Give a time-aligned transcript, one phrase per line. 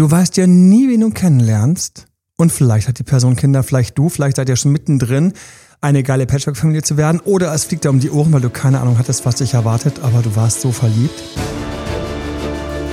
[0.00, 2.06] Du weißt ja nie, wen du kennenlernst.
[2.38, 5.34] Und vielleicht hat die Person Kinder, vielleicht du, vielleicht seid ihr schon mittendrin,
[5.82, 7.20] eine geile Patchwork-Familie zu werden.
[7.26, 10.00] Oder es fliegt dir um die Ohren, weil du keine Ahnung hattest, was dich erwartet,
[10.02, 11.22] aber du warst so verliebt.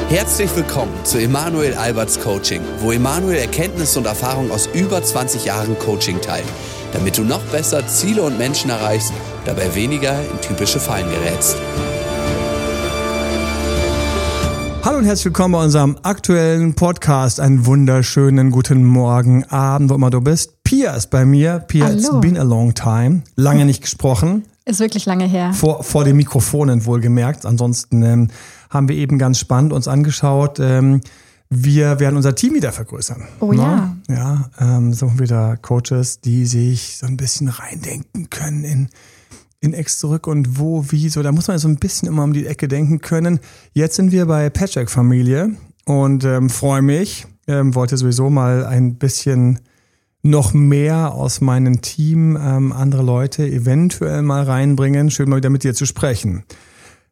[0.10, 5.80] Herzlich willkommen zu Emanuel Alberts Coaching, wo Emanuel Erkenntnisse und Erfahrung aus über 20 Jahren
[5.80, 6.44] Coaching teilt,
[6.92, 9.14] damit du noch besser Ziele und Menschen erreichst,
[9.46, 11.56] dabei weniger in typische Fallen gerätst.
[14.88, 17.42] Hallo und herzlich willkommen bei unserem aktuellen Podcast.
[17.42, 20.64] Einen wunderschönen guten Morgen, Abend, wo immer du bist.
[20.64, 21.60] Pia ist bei mir.
[21.60, 21.98] Pia, Hallo.
[21.98, 23.24] it's been a long time.
[23.36, 24.46] Lange nicht gesprochen.
[24.64, 25.52] Ist wirklich lange her.
[25.52, 27.46] Vor, vor den Mikrofonen wohlgemerkt.
[27.46, 28.28] Ansonsten ähm,
[28.70, 30.58] haben wir eben ganz spannend uns angeschaut.
[30.62, 31.02] Ähm,
[31.50, 33.28] wir werden unser Team wieder vergrößern.
[33.42, 33.98] Oh Ne?
[34.08, 38.90] Ja, ähm, suchen wieder Coaches, die sich so ein bisschen reindenken können in
[39.60, 41.24] in Ex zurück und wo, wie, so.
[41.24, 43.40] Da muss man so ein bisschen immer um die Ecke denken können.
[43.74, 45.52] Jetzt sind wir bei Patchwork Familie
[45.86, 47.26] und ähm, freue mich.
[47.48, 49.60] Ähm, wollte sowieso mal ein bisschen
[50.22, 55.10] noch mehr aus meinem Team ähm, andere Leute eventuell mal reinbringen.
[55.10, 56.44] Schön mal wieder mit dir zu sprechen.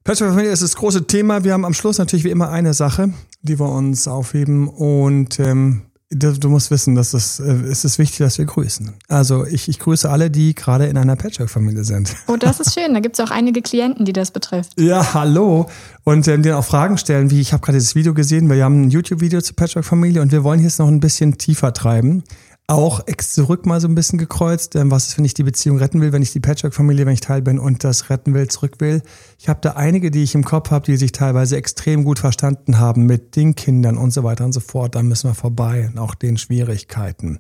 [0.04, 1.44] Patchwork Familie ist das große Thema.
[1.44, 3.12] Wir haben am Schluss natürlich wie immer eine Sache,
[3.42, 8.00] die wir uns aufheben und ähm, du, du musst wissen, dass es, äh, es ist
[8.00, 8.94] wichtig, dass wir grüßen.
[9.08, 12.16] Also ich, ich grüße alle, die gerade in einer Patchwork-Familie sind.
[12.28, 12.94] Oh, das ist schön.
[12.94, 14.80] Da gibt es auch einige Klienten, die das betrifft.
[14.80, 15.68] Ja, hallo.
[16.04, 18.84] Und ähm, denen auch Fragen stellen, wie ich habe gerade dieses Video gesehen, wir haben
[18.84, 22.24] ein YouTube-Video zur Patchwork-Familie und wir wollen jetzt noch ein bisschen tiefer treiben.
[22.68, 24.76] Auch ex zurück mal so ein bisschen gekreuzt.
[24.76, 27.20] Ähm, was ist, wenn ich die Beziehung retten will, wenn ich die Patchwork-Familie, wenn ich
[27.20, 29.04] Teil bin und das retten will, zurück will.
[29.38, 32.80] Ich habe da einige, die ich im Kopf habe, die sich teilweise extrem gut verstanden
[32.80, 34.96] haben mit den Kindern und so weiter und so fort.
[34.96, 37.40] Da müssen wir vorbei, auch den Schwierigkeiten.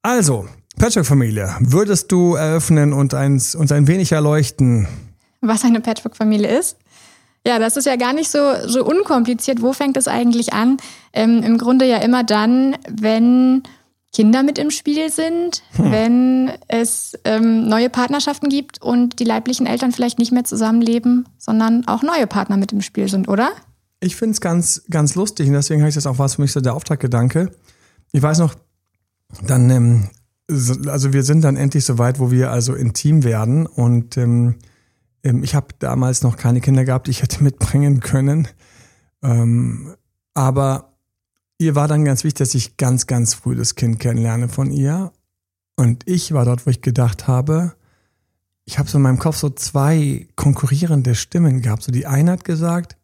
[0.00, 0.46] Also,
[0.78, 4.88] Patchwork-Familie, würdest du eröffnen und, eins, uns ein wenig erleuchten?
[5.42, 6.78] Was eine Patchwork-Familie ist?
[7.46, 9.60] Ja, das ist ja gar nicht so, so unkompliziert.
[9.60, 10.78] Wo fängt es eigentlich an?
[11.12, 13.64] Ähm, Im Grunde ja immer dann, wenn
[14.12, 19.92] Kinder mit im Spiel sind, wenn es ähm, neue Partnerschaften gibt und die leiblichen Eltern
[19.92, 23.52] vielleicht nicht mehr zusammenleben, sondern auch neue Partner mit im Spiel sind, oder?
[24.00, 26.52] Ich finde es ganz, ganz lustig und deswegen habe ich das auch was für mich
[26.52, 27.52] so der Auftraggedanke.
[28.12, 28.54] Ich weiß noch,
[29.46, 30.08] dann, ähm,
[30.48, 34.56] so, also wir sind dann endlich so weit, wo wir also intim werden und ähm,
[35.24, 38.48] ähm, ich habe damals noch keine Kinder gehabt, die ich hätte mitbringen können.
[39.22, 39.94] Ähm,
[40.34, 40.91] aber
[41.62, 45.12] ihr war dann ganz wichtig, dass ich ganz, ganz früh das Kind kennenlerne von ihr.
[45.76, 47.74] Und ich war dort, wo ich gedacht habe,
[48.64, 51.82] ich habe so in meinem Kopf so zwei konkurrierende Stimmen gehabt.
[51.82, 52.96] So die eine hat gesagt,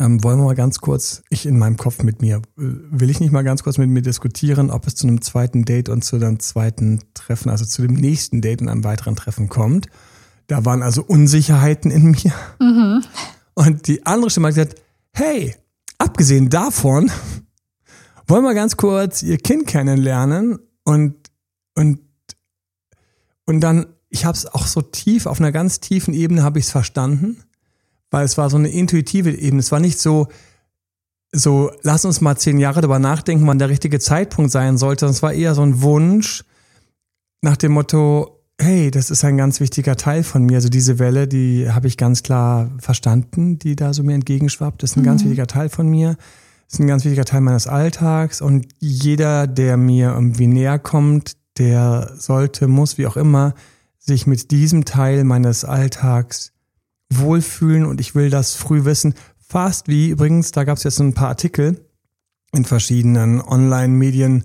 [0.00, 3.20] ähm, wollen wir mal ganz kurz, ich in meinem Kopf mit mir, äh, will ich
[3.20, 6.16] nicht mal ganz kurz mit mir diskutieren, ob es zu einem zweiten Date und zu
[6.16, 9.86] einem zweiten Treffen, also zu dem nächsten Date und einem weiteren Treffen kommt.
[10.48, 12.32] Da waren also Unsicherheiten in mir.
[13.54, 15.54] Und die andere Stimme hat gesagt, hey,
[15.98, 17.10] abgesehen davon,
[18.26, 21.14] wollen wir ganz kurz ihr Kind kennenlernen und,
[21.74, 22.00] und,
[23.46, 26.66] und dann, ich habe es auch so tief, auf einer ganz tiefen Ebene habe ich
[26.66, 27.42] es verstanden,
[28.10, 29.60] weil es war so eine intuitive Ebene.
[29.60, 30.28] Es war nicht so,
[31.32, 35.06] so, lass uns mal zehn Jahre darüber nachdenken, wann der richtige Zeitpunkt sein sollte.
[35.06, 36.44] Es war eher so ein Wunsch
[37.42, 40.56] nach dem Motto, hey, das ist ein ganz wichtiger Teil von mir.
[40.56, 44.82] Also diese Welle, die habe ich ganz klar verstanden, die da so mir entgegenschwappt.
[44.82, 46.16] Das ist ein ganz wichtiger Teil von mir.
[46.66, 48.40] Das ist ein ganz wichtiger Teil meines Alltags.
[48.40, 53.54] Und jeder, der mir irgendwie näher kommt, der sollte, muss, wie auch immer,
[53.98, 56.52] sich mit diesem Teil meines Alltags
[57.10, 57.84] wohlfühlen.
[57.84, 59.14] Und ich will das früh wissen.
[59.38, 61.84] Fast wie übrigens, da gab es jetzt ein paar Artikel
[62.52, 64.44] in verschiedenen Online-Medien,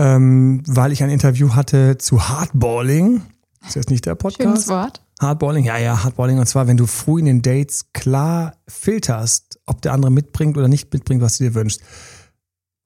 [0.00, 3.20] ähm, weil ich ein Interview hatte zu Hardballing.
[3.66, 4.42] Ist jetzt nicht der Podcast?
[4.42, 5.02] Schönes Wort.
[5.20, 6.38] Hardballing, ja, ja, Hardballing.
[6.38, 10.68] Und zwar, wenn du früh in den Dates klar filterst, ob der andere mitbringt oder
[10.68, 11.82] nicht mitbringt, was du dir wünschst.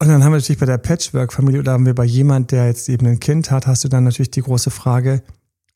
[0.01, 2.89] Und dann haben wir natürlich bei der Patchwork-Familie oder haben wir bei jemand, der jetzt
[2.89, 5.23] eben ein Kind hat, hast du dann natürlich die große Frage,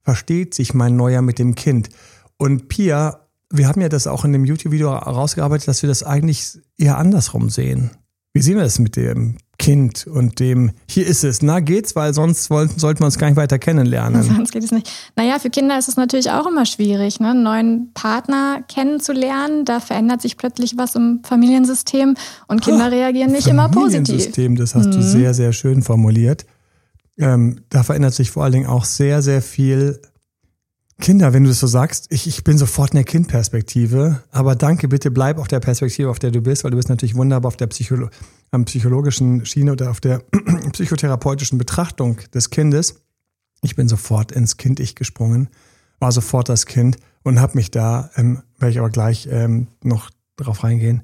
[0.03, 1.89] versteht sich mein Neuer mit dem Kind?
[2.37, 6.59] Und Pia, wir haben ja das auch in dem YouTube-Video herausgearbeitet, dass wir das eigentlich
[6.77, 7.93] eher andersrum sehen.
[8.33, 12.15] Wie sehen wir das mit dem Kind und dem, hier ist es, na geht's, weil
[12.15, 14.23] sonst wollten, sollten wir uns gar nicht weiter kennenlernen.
[14.37, 14.89] Sonst geht es nicht.
[15.17, 17.31] Naja, für Kinder ist es natürlich auch immer schwierig, ne?
[17.31, 19.65] einen neuen Partner kennenzulernen.
[19.65, 22.15] Da verändert sich plötzlich was im Familiensystem
[22.47, 24.07] und Kinder Ah, reagieren nicht immer positiv.
[24.07, 26.47] Familiensystem, das hast du sehr, sehr schön formuliert.
[27.19, 30.01] Ähm, da verändert sich vor allen Dingen auch sehr, sehr viel.
[31.01, 34.89] Kinder, wenn du das so sagst, ich, ich bin sofort in der Kindperspektive, aber danke,
[34.89, 37.57] bitte bleib auf der Perspektive, auf der du bist, weil du bist natürlich wunderbar auf
[37.57, 38.09] der Psycholo
[38.51, 40.19] am psychologischen Schiene oder auf der
[40.73, 43.03] psychotherapeutischen Betrachtung des Kindes.
[43.63, 45.49] Ich bin sofort ins Kind-Ich gesprungen,
[46.01, 50.11] war sofort das Kind und habe mich da, ähm, werde ich aber gleich ähm, noch
[50.37, 51.03] drauf reingehen,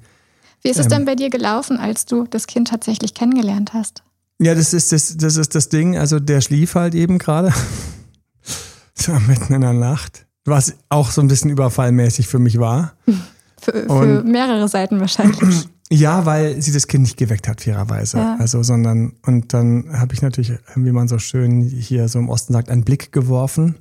[0.61, 0.91] Wie ist es Ähm.
[0.91, 4.03] denn bei dir gelaufen, als du das Kind tatsächlich kennengelernt hast?
[4.39, 5.97] Ja, das ist das, das ist das Ding.
[5.97, 7.53] Also der schlief halt eben gerade.
[8.97, 10.25] So mitten in der Nacht.
[10.45, 12.93] Was auch so ein bisschen überfallmäßig für mich war.
[13.61, 15.69] Für, für mehrere Seiten wahrscheinlich.
[15.91, 18.17] Ja, weil sie das Kind nicht geweckt hat, fairerweise.
[18.17, 18.37] Ja.
[18.39, 22.53] Also, sondern, und dann habe ich natürlich, wie man so schön hier so im Osten
[22.53, 23.75] sagt, einen Blick geworfen.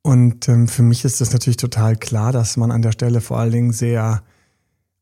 [0.00, 3.38] Und ähm, für mich ist das natürlich total klar, dass man an der Stelle vor
[3.38, 4.22] allen Dingen sehr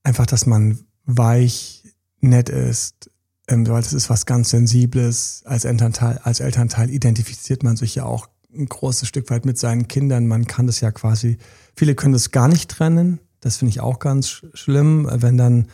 [0.02, 1.84] einfach, dass man weich,
[2.20, 3.10] nett ist,
[3.46, 5.42] ähm, weil das ist was ganz Sensibles.
[5.44, 9.88] Als Elternteil, als Elternteil identifiziert man sich ja auch ein großes Stück weit mit seinen
[9.88, 10.26] Kindern.
[10.26, 11.38] Man kann das ja quasi,
[11.76, 13.20] viele können das gar nicht trennen.
[13.40, 15.66] Das finde ich auch ganz sch- schlimm, wenn dann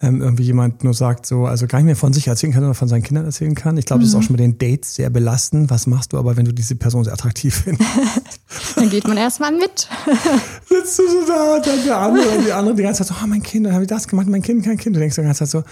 [0.00, 2.74] ähm, irgendwie jemand nur sagt, so, also gar nicht mehr von sich erzählen kann, sondern
[2.74, 3.76] von seinen Kindern erzählen kann.
[3.78, 5.70] Ich glaube, das ist auch schon mit den Dates sehr belastend.
[5.70, 7.88] Was machst du aber, wenn du diese Person sehr attraktiv findest?
[8.76, 9.88] Dann geht man erstmal mit.
[10.68, 13.24] Sitzt du so da und dann der andere und die andere die ganze Zeit so,
[13.24, 14.94] oh, mein Kind, dann habe ich das gemacht, mein Kind, kein Kind.
[14.94, 15.62] Du denkst die ganze Zeit so,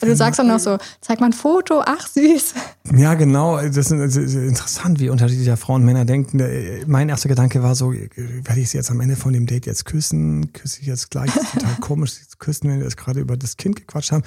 [0.00, 2.54] Du sagst dann noch so, zeig mal ein Foto, ach süß.
[2.96, 3.60] Ja, genau.
[3.60, 6.40] Das ist, interessant, wie unterschiedlich ja Frauen und Männer denken.
[6.86, 9.84] Mein erster Gedanke war so, werde ich sie jetzt am Ende von dem Date jetzt
[9.84, 10.52] küssen?
[10.52, 11.32] Küsse ich jetzt gleich?
[11.34, 14.12] Das ist total komisch, sie zu küssen, wenn wir jetzt gerade über das Kind gequatscht
[14.12, 14.22] haben.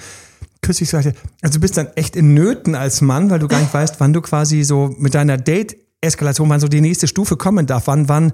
[0.60, 1.14] Küsse ich sie gleich?
[1.40, 4.12] Also du bist dann echt in Nöten als Mann, weil du gar nicht weißt, wann
[4.12, 7.86] du quasi so mit deiner Date Eskalation, wann so die nächste Stufe kommen darf.
[7.86, 8.32] Wann, wann,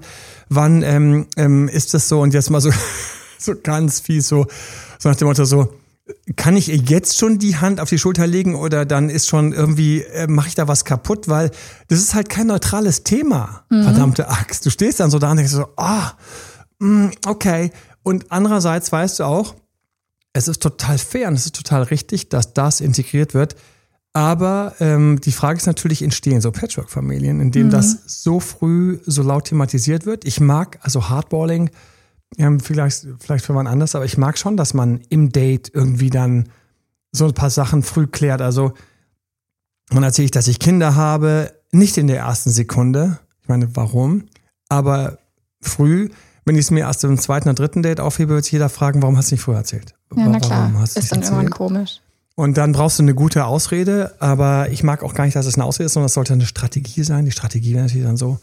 [0.49, 2.21] wann ähm, ähm, ist das so?
[2.21, 2.71] Und jetzt mal so,
[3.37, 4.45] so ganz fies, so,
[4.99, 5.69] so nach dem Motto so,
[6.35, 9.53] kann ich ihr jetzt schon die Hand auf die Schulter legen oder dann ist schon
[9.53, 11.27] irgendwie, äh, mache ich da was kaputt?
[11.27, 11.51] Weil
[11.87, 14.65] das ist halt kein neutrales Thema, verdammte Axt.
[14.65, 16.13] Du stehst dann so da und denkst so, ah,
[16.79, 17.71] mm, okay.
[18.03, 19.55] Und andererseits weißt du auch,
[20.33, 23.55] es ist total fair und es ist total richtig, dass das integriert wird.
[24.13, 29.21] Aber ähm, die Frage ist natürlich, entstehen so Patchwork-Familien, in denen das so früh so
[29.21, 30.25] laut thematisiert wird.
[30.25, 31.69] Ich mag also Hardballing,
[32.37, 36.09] ähm, vielleicht, vielleicht für man anders, aber ich mag schon, dass man im Date irgendwie
[36.09, 36.49] dann
[37.11, 38.41] so ein paar Sachen früh klärt.
[38.41, 38.73] Also,
[39.89, 43.19] man erzähle ich, dass ich Kinder habe, nicht in der ersten Sekunde.
[43.41, 44.25] Ich meine, warum?
[44.69, 45.19] Aber
[45.61, 46.09] früh,
[46.45, 49.01] wenn ich es mir erst im zweiten oder dritten Date aufhebe, wird sich jeder fragen,
[49.01, 49.93] warum hast du nicht früher erzählt?
[50.15, 50.73] Ja, na Warum klar.
[50.79, 52.01] hast du Ist dann irgendwann komisch.
[52.35, 55.55] Und dann brauchst du eine gute Ausrede, aber ich mag auch gar nicht, dass es
[55.55, 57.25] eine Ausrede ist, sondern es sollte eine Strategie sein.
[57.25, 58.39] Die Strategie wäre natürlich dann so.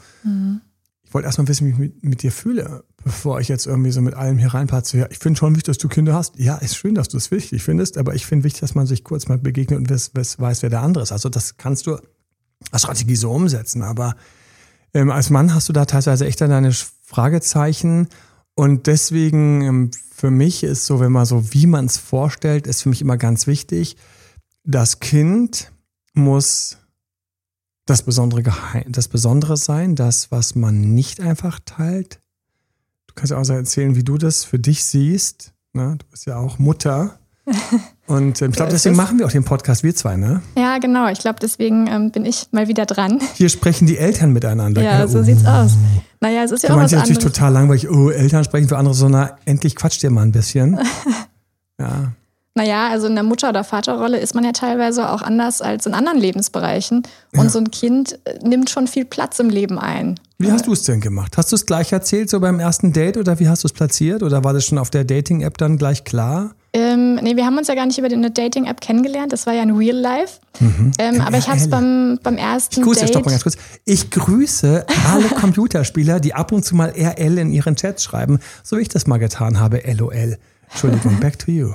[1.04, 4.00] Ich wollte erstmal wissen, wie ich mit, mit dir fühle, bevor ich jetzt irgendwie so
[4.00, 4.98] mit allem hier reinpatze.
[4.98, 6.38] Ja, ich finde schon wichtig, dass du Kinder hast.
[6.38, 9.04] Ja, ist schön, dass du es wichtig findest, aber ich finde wichtig, dass man sich
[9.04, 11.12] kurz mal begegnet und weiß, weiß, wer der andere ist.
[11.12, 11.98] Also das kannst du
[12.70, 14.16] als Strategie so umsetzen, aber
[14.94, 16.72] ähm, als Mann hast du da teilweise echt deine
[17.02, 18.08] Fragezeichen
[18.54, 22.82] und deswegen ähm, für mich ist so, wenn man so, wie man es vorstellt, ist
[22.82, 23.96] für mich immer ganz wichtig,
[24.64, 25.72] das Kind
[26.14, 26.78] muss
[27.86, 32.20] das Besondere, geheim, das Besondere sein, das, was man nicht einfach teilt.
[33.14, 35.52] Du kannst ja auch so erzählen, wie du das für dich siehst.
[35.72, 35.96] Ne?
[35.98, 37.18] Du bist ja auch Mutter.
[38.06, 38.96] Und ähm, ich glaube, deswegen es.
[38.96, 40.42] machen wir auch den Podcast, wir zwei, ne?
[40.56, 41.08] Ja, genau.
[41.08, 43.20] Ich glaube, deswegen ähm, bin ich mal wieder dran.
[43.34, 44.82] Hier sprechen die Eltern miteinander.
[44.82, 45.22] Ja, so Oh.
[45.22, 45.72] sieht's aus.
[46.20, 47.32] Naja, es ist ja Für auch was manche natürlich anderes.
[47.34, 50.78] total langweilig, oh, Eltern sprechen für andere, so, na, endlich quatscht ihr mal ein bisschen.
[51.80, 52.12] Ja.
[52.54, 55.94] Naja, also in der Mutter- oder Vaterrolle ist man ja teilweise auch anders als in
[55.94, 56.98] anderen Lebensbereichen.
[57.32, 57.48] Und Ja.
[57.50, 60.20] so ein Kind äh, nimmt schon viel Platz im Leben ein.
[60.38, 61.36] Wie hast du es denn gemacht?
[61.36, 64.22] Hast du es gleich erzählt, so beim ersten Date, oder wie hast du es platziert?
[64.22, 66.54] Oder war das schon auf der Dating-App dann gleich klar?
[66.72, 69.32] Ähm, nee, wir haben uns ja gar nicht über eine Dating-App kennengelernt.
[69.32, 70.40] Das war ja in Real Life.
[70.98, 73.08] Ähm, aber ich habe es beim, beim ersten Ich grüße, Date.
[73.10, 73.56] stopp mal ganz kurz.
[73.84, 78.76] Ich grüße alle Computerspieler, die ab und zu mal RL in ihren Chats schreiben, so
[78.76, 80.36] wie ich das mal getan habe, LOL.
[80.68, 81.74] Entschuldigung, back to you.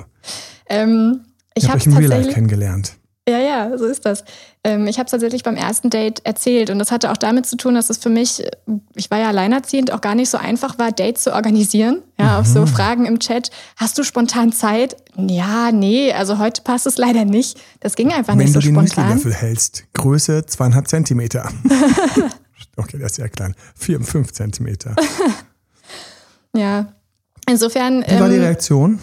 [0.68, 1.20] Ähm,
[1.54, 2.96] ich Ich habe euch im Real Life kennengelernt.
[3.28, 4.24] Ja, ja, so ist das.
[4.64, 7.56] Ähm, ich habe es tatsächlich beim ersten Date erzählt und das hatte auch damit zu
[7.56, 8.50] tun, dass es für mich, äh,
[8.96, 12.02] ich war ja alleinerziehend, auch gar nicht so einfach war, Dates zu organisieren.
[12.18, 12.52] Ja, auf Mhm.
[12.52, 13.50] so Fragen im Chat.
[13.76, 14.96] Hast du spontan Zeit?
[15.16, 17.60] Ja, nee, also heute passt es leider nicht.
[17.80, 19.14] Das ging einfach Wenn nicht du so den spontan.
[19.14, 21.48] Müslilöffel hältst, Größe zweieinhalb Zentimeter.
[22.76, 23.54] okay, der ist sehr klein.
[23.76, 24.96] Vier, fünf Zentimeter.
[26.56, 26.92] Ja.
[27.48, 28.04] Insofern.
[28.06, 28.98] Wie war die ähm, Reaktion?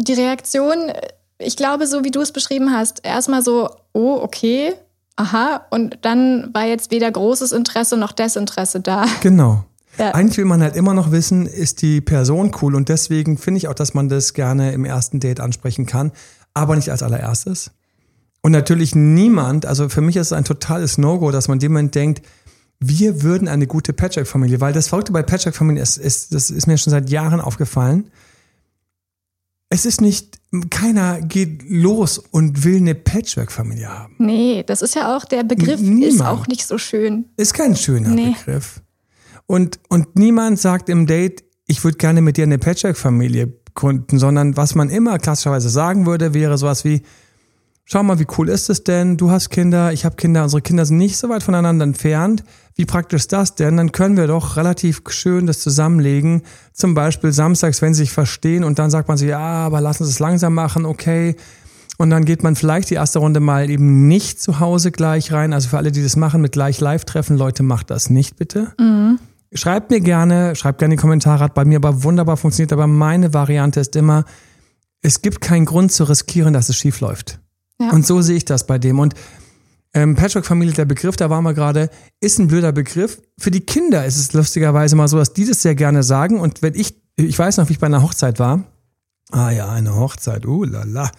[0.00, 0.92] die Reaktion,
[1.38, 4.74] ich glaube, so wie du es beschrieben hast, erstmal so, oh, okay,
[5.16, 9.06] aha, und dann war jetzt weder großes Interesse noch Desinteresse da.
[9.22, 9.64] Genau.
[9.98, 10.12] Ja.
[10.12, 13.66] Eigentlich will man halt immer noch wissen, ist die Person cool und deswegen finde ich
[13.66, 16.12] auch, dass man das gerne im ersten Date ansprechen kann,
[16.54, 17.72] aber nicht als allererstes.
[18.42, 22.22] Und natürlich niemand, also für mich ist es ein totales No-Go, dass man dem denkt,
[22.78, 26.78] wir würden eine gute Patchwork-Familie, weil das Verrückte bei Patchwork-Familien ist, ist, das ist mir
[26.78, 28.10] schon seit Jahren aufgefallen.
[29.70, 30.38] Es ist nicht,
[30.70, 34.14] keiner geht los und will eine Patchwork-Familie haben.
[34.18, 36.30] Nee, das ist ja auch, der Begriff N- ist niemand.
[36.30, 37.26] auch nicht so schön.
[37.36, 38.34] Ist kein schöner Nee.
[38.38, 38.80] Begriff.
[39.46, 44.56] Und, und niemand sagt im Date, ich würde gerne mit dir eine Patchwork-Familie gründen, sondern
[44.56, 47.02] was man immer klassischerweise sagen würde, wäre sowas wie,
[47.90, 49.16] schau mal, wie cool ist es denn?
[49.16, 52.44] Du hast Kinder, ich habe Kinder, unsere Kinder sind nicht so weit voneinander entfernt.
[52.76, 53.78] Wie praktisch ist das denn?
[53.78, 56.42] Dann können wir doch relativ schön das zusammenlegen.
[56.72, 60.04] Zum Beispiel samstags, wenn sie sich verstehen und dann sagt man so, ja, aber lassen
[60.04, 61.34] Sie es langsam machen, okay.
[61.96, 65.52] Und dann geht man vielleicht die erste Runde mal eben nicht zu Hause gleich rein.
[65.52, 68.72] Also für alle, die das machen, mit gleich Live-Treffen, Leute, macht das nicht bitte.
[68.78, 69.18] Mhm.
[69.54, 72.72] Schreibt mir gerne, schreibt gerne in die Kommentare, hat bei mir aber wunderbar funktioniert.
[72.72, 74.26] Aber meine Variante ist immer,
[75.00, 77.40] es gibt keinen Grund zu riskieren, dass es schief läuft.
[77.80, 77.90] Ja.
[77.90, 78.98] Und so sehe ich das bei dem.
[78.98, 79.14] Und
[79.94, 83.20] ähm, Patchwork-Familie, der Begriff, da waren wir gerade, ist ein blöder Begriff.
[83.38, 86.40] Für die Kinder ist es lustigerweise mal so, dass die das sehr gerne sagen.
[86.40, 88.64] Und wenn ich, ich weiß noch, wie ich bei einer Hochzeit war.
[89.30, 91.10] Ah ja, eine Hochzeit, uh lala.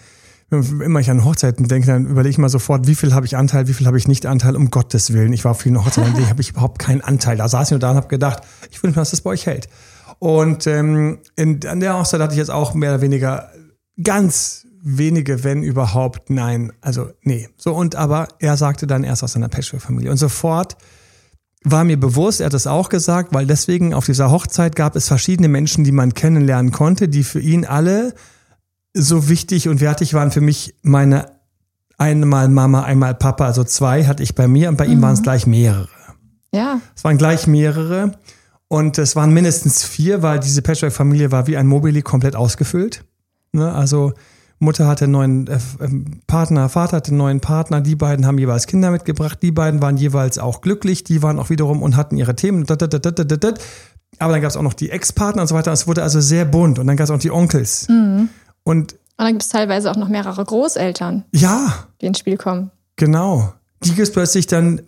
[0.52, 3.68] Immer ich an Hochzeiten denke, dann überlege ich mal sofort, wie viel habe ich Anteil,
[3.68, 5.32] wie viel habe ich nicht Anteil, um Gottes Willen.
[5.32, 7.38] Ich war auf vielen Hochzeiten, an habe ich überhaupt keinen Anteil.
[7.38, 9.46] Da saß ich nur da und habe gedacht, ich wünsche mir, dass das bei euch
[9.46, 9.70] hält.
[10.18, 13.52] Und ähm, in, an der Hochzeit hatte ich jetzt auch mehr oder weniger
[14.02, 17.50] ganz wenige, wenn überhaupt, nein, also nee.
[17.58, 20.78] So und aber er sagte dann erst aus seiner Patchwork-Familie und sofort
[21.64, 25.08] war mir bewusst, er hat es auch gesagt, weil deswegen auf dieser Hochzeit gab es
[25.08, 28.14] verschiedene Menschen, die man kennenlernen konnte, die für ihn alle
[28.94, 31.40] so wichtig und wertig waren für mich meine
[31.98, 34.94] einmal Mama, einmal Papa, also zwei hatte ich bei mir und bei mhm.
[34.94, 35.90] ihm waren es gleich mehrere.
[36.54, 36.80] Ja.
[36.96, 38.14] Es waren gleich mehrere
[38.70, 43.04] und es waren mindestens vier, weil diese Patchwork-Familie war wie ein Mobili komplett ausgefüllt.
[43.52, 43.72] Ne?
[43.72, 44.14] Also
[44.60, 48.38] Mutter hatte einen neuen äh, ähm, Partner, Vater hatte einen neuen Partner, die beiden haben
[48.38, 52.18] jeweils Kinder mitgebracht, die beiden waren jeweils auch glücklich, die waren auch wiederum und hatten
[52.18, 52.66] ihre Themen.
[52.70, 55.72] Aber dann gab es auch noch die Ex-Partner und so weiter.
[55.72, 57.88] Es wurde also sehr bunt und dann gab es auch die Onkels.
[57.88, 58.30] Mhm.
[58.64, 62.72] Und, und dann gibt es teilweise auch noch mehrere Großeltern, ja, die ins Spiel kommen.
[62.96, 63.54] Genau.
[63.84, 64.82] Die gibt es plötzlich dann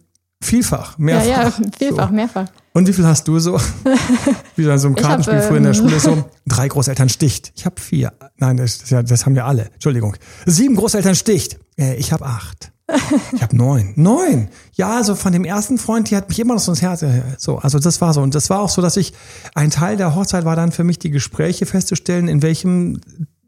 [0.43, 1.27] Vielfach, mehrfach.
[1.27, 2.15] Ja, ja, vielfach, so.
[2.15, 2.47] mehrfach.
[2.73, 3.59] Und wie viel hast du so?
[4.55, 6.25] wie bei so einem Kartenspiel hab, früher in der ähm, Schule so.
[6.47, 7.51] Drei Großeltern sticht.
[7.55, 8.13] Ich habe vier.
[8.37, 9.65] Nein, das, das, ja, das haben ja alle.
[9.73, 10.15] Entschuldigung.
[10.45, 11.59] Sieben Großeltern sticht.
[11.77, 12.71] Äh, ich habe acht.
[13.33, 13.93] Ich habe neun.
[13.95, 14.49] Neun.
[14.73, 17.01] Ja, also von dem ersten Freund, die hat mich immer noch so ins Herz.
[17.01, 18.21] Äh, so, also das war so.
[18.21, 19.13] Und das war auch so, dass ich,
[19.55, 22.99] ein Teil der Hochzeit war dann für mich die Gespräche festzustellen, in welchem,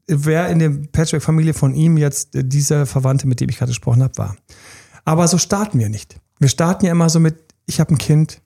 [0.08, 4.18] wer in der Patchwork-Familie von ihm jetzt dieser Verwandte, mit dem ich gerade gesprochen habe,
[4.18, 4.36] war.
[5.06, 6.15] Aber so starten wir nicht.
[6.39, 8.42] Wir starten ja immer so mit, ich habe ein Kind,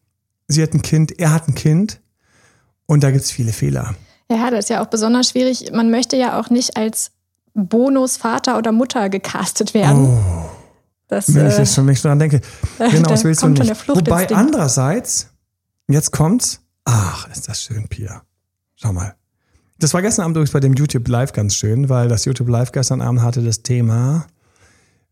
[0.48, 2.00] sie hat ein Kind, er hat ein Kind
[2.86, 3.96] und da gibt es viele Fehler.
[4.30, 5.72] Ja, das ist ja auch besonders schwierig.
[5.74, 7.12] Man möchte ja auch nicht als
[7.54, 10.06] Bonus Vater oder Mutter gecastet werden.
[10.06, 10.50] Oh,
[11.08, 12.42] das, wenn ich äh, jetzt schon nicht daran denke.
[12.78, 13.88] Genau, das willst du nicht.
[13.88, 15.30] Wobei andererseits,
[15.88, 18.22] jetzt kommt's, ach, ist das schön, Pia.
[18.76, 19.16] Schau mal.
[19.80, 22.72] Das war gestern Abend übrigens bei dem YouTube Live ganz schön, weil das YouTube Live
[22.72, 24.28] gestern Abend hatte das Thema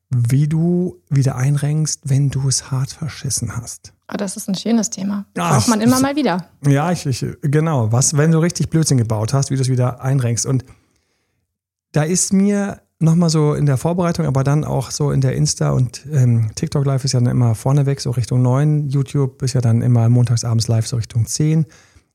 [0.09, 3.93] wie du wieder einrenkst, wenn du es hart verschissen hast.
[4.11, 5.25] Oh, das ist ein schönes Thema.
[5.37, 6.45] Ach, Braucht man immer mal wieder.
[6.65, 7.91] Ja, ich, ich, genau.
[7.91, 10.45] Was, wenn du richtig Blödsinn gebaut hast, wie du es wieder einrenkst.
[10.45, 10.63] Und
[11.91, 15.71] da ist mir nochmal so in der Vorbereitung, aber dann auch so in der Insta-
[15.71, 18.89] und ähm, TikTok Live ist ja dann immer vorneweg, so Richtung 9.
[18.89, 21.65] YouTube ist ja dann immer montagsabends live, so Richtung 10.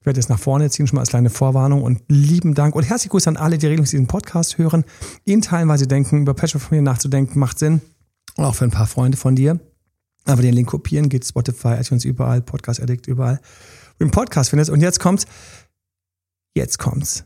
[0.01, 2.85] Ich werde jetzt nach vorne ziehen, schon mal als kleine Vorwarnung und lieben Dank und
[2.85, 4.85] herzlich Grüße an alle, die regelmäßig diesen Podcast hören,
[5.27, 7.83] ihn teilen, weil sie denken, über Patch von mir nachzudenken, macht Sinn.
[8.37, 9.61] Und auch für ein paar Freunde von dir.
[10.25, 13.41] Aber den Link kopieren geht Spotify, iTunes überall, Podcast Addict überall.
[13.99, 14.71] Und den Podcast findest.
[14.71, 15.27] Und jetzt kommt's.
[16.55, 17.25] Jetzt kommt's.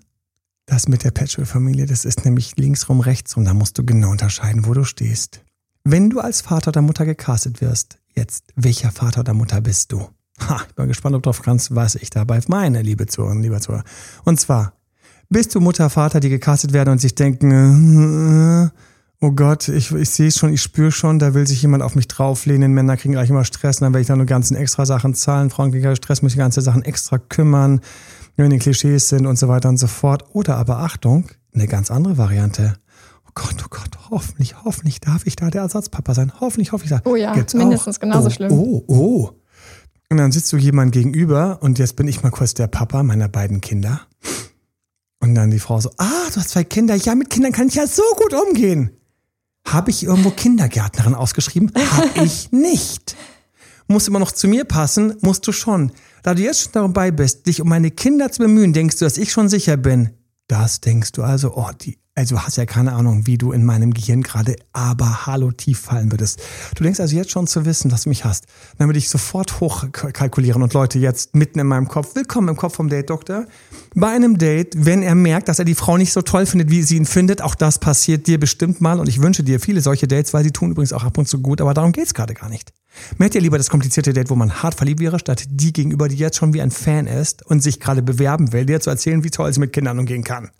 [0.66, 3.44] Das mit der Patchwork-Familie, das ist nämlich links rum, rechts rum.
[3.44, 5.42] Da musst du genau unterscheiden, wo du stehst.
[5.84, 10.08] Wenn du als Vater oder Mutter gecastet wirst, jetzt, welcher Vater oder Mutter bist du?
[10.40, 13.60] Ha, ich bin gespannt, ob du drauf kannst, was ich dabei meine, liebe Zuhörer, lieber
[13.60, 13.84] Zuhörer.
[14.24, 14.72] Und zwar,
[15.28, 17.50] bist du Mutter, Vater, die gecastet werden und sich denken,
[18.66, 18.70] äh,
[19.24, 22.08] oh Gott, ich, ich sehe schon, ich spüre schon, da will sich jemand auf mich
[22.08, 25.48] drauflehnen, Männer kriegen gleich immer Stress, dann werde ich dann nur ganzen extra Sachen zahlen,
[25.48, 27.80] Frauen kriegen Stress, muss ich ganze Sachen extra kümmern,
[28.36, 30.24] wenn die Klischees sind und so weiter und so fort.
[30.34, 32.74] Oder aber Achtung, eine ganz andere Variante.
[33.26, 36.32] Oh Gott, oh Gott, hoffentlich, hoffentlich darf ich da der Ersatzpapa sein.
[36.40, 37.00] Hoffentlich, hoffentlich.
[37.04, 38.00] Oh ja, Gibt's mindestens auch.
[38.00, 38.52] genauso oh, schlimm.
[38.52, 39.30] Oh, oh.
[40.10, 43.28] Und dann sitzt du jemand gegenüber und jetzt bin ich mal kurz der Papa meiner
[43.28, 44.02] beiden Kinder.
[45.20, 46.94] Und dann die Frau so, ah, du hast zwei Kinder.
[46.94, 48.90] Ja, mit Kindern kann ich ja so gut umgehen.
[49.66, 51.72] Habe ich irgendwo Kindergärtnerin ausgeschrieben?
[51.74, 53.16] Habe ich nicht.
[53.86, 55.92] Muss immer noch zu mir passen, musst du schon.
[56.22, 59.18] Da du jetzt schon dabei bist, dich um meine Kinder zu bemühen, denkst du, dass
[59.18, 60.10] ich schon sicher bin.
[60.46, 63.92] Das denkst du also, oh, die also hast ja keine Ahnung, wie du in meinem
[63.92, 66.40] Gehirn gerade aber hallo tief fallen würdest.
[66.76, 68.46] Du denkst also jetzt schon zu wissen, dass du mich hast.
[68.78, 72.76] Dann würde ich sofort hochkalkulieren und Leute jetzt mitten in meinem Kopf, willkommen im Kopf
[72.76, 73.46] vom Date-Doktor.
[73.94, 76.82] Bei einem Date, wenn er merkt, dass er die Frau nicht so toll findet, wie
[76.82, 80.06] sie ihn findet, auch das passiert dir bestimmt mal und ich wünsche dir viele solche
[80.06, 82.48] Dates, weil sie tun übrigens auch ab und zu gut, aber darum geht's gerade gar
[82.48, 82.72] nicht.
[83.18, 86.16] Merkt ihr lieber das komplizierte Date, wo man hart verliebt wäre, statt die gegenüber, die
[86.16, 89.30] jetzt schon wie ein Fan ist und sich gerade bewerben will, dir zu erzählen, wie
[89.30, 90.50] toll sie mit Kindern umgehen kann.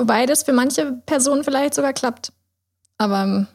[0.00, 2.32] Wobei das für manche Personen vielleicht sogar klappt.
[2.96, 3.22] Aber.
[3.22, 3.46] Ähm,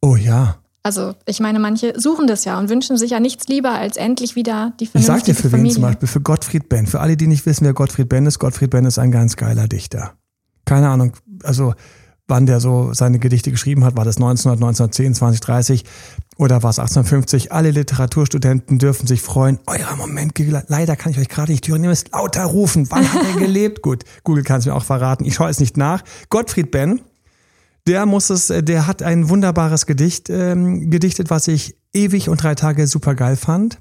[0.00, 0.58] oh ja.
[0.82, 4.36] Also, ich meine, manche suchen das ja und wünschen sich ja nichts lieber, als endlich
[4.36, 5.70] wieder die vernünftige Ich sag dir für Familie.
[5.70, 6.86] wen zum Beispiel, für Gottfried Benn.
[6.86, 9.66] Für alle, die nicht wissen, wer Gottfried Benn ist, Gottfried Benn ist ein ganz geiler
[9.66, 10.12] Dichter.
[10.66, 11.72] Keine Ahnung, also
[12.28, 15.84] wann der so seine Gedichte geschrieben hat, war das 1900, 1910, 20, 30
[16.36, 17.52] oder war es 1850?
[17.52, 19.58] Alle Literaturstudenten dürfen sich freuen.
[19.66, 20.32] Euer Moment,
[20.68, 21.82] leider kann ich euch gerade nicht hören.
[21.82, 22.90] Ihr müsst lauter rufen.
[22.90, 23.82] Wann hat er gelebt?
[23.82, 25.24] Gut, Google kann es mir auch verraten.
[25.24, 26.02] Ich schaue es nicht nach.
[26.30, 27.00] Gottfried Benn
[27.86, 32.42] der muss es, äh, der hat ein wunderbares Gedicht ähm, gedichtet, was ich ewig und
[32.42, 33.78] drei Tage super geil fand.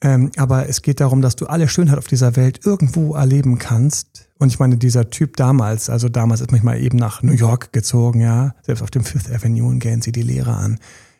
[0.00, 4.28] Ähm, aber es geht darum, dass du alle Schönheit auf dieser Welt irgendwo erleben kannst.
[4.38, 8.20] Und ich meine, dieser Typ damals, also damals ist manchmal eben nach New York gezogen,
[8.20, 8.54] ja.
[8.62, 10.78] Selbst auf dem Fifth Avenue gehen sie die Lehrer an.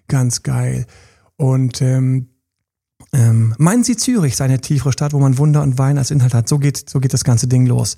[0.08, 0.86] Ganz geil.
[1.36, 2.28] Und ähm,
[3.12, 6.48] ähm, meinen Sie Zürich, seine tiefere Stadt, wo man Wunder und Wein als Inhalt hat.
[6.48, 7.96] So geht, so geht das ganze Ding los.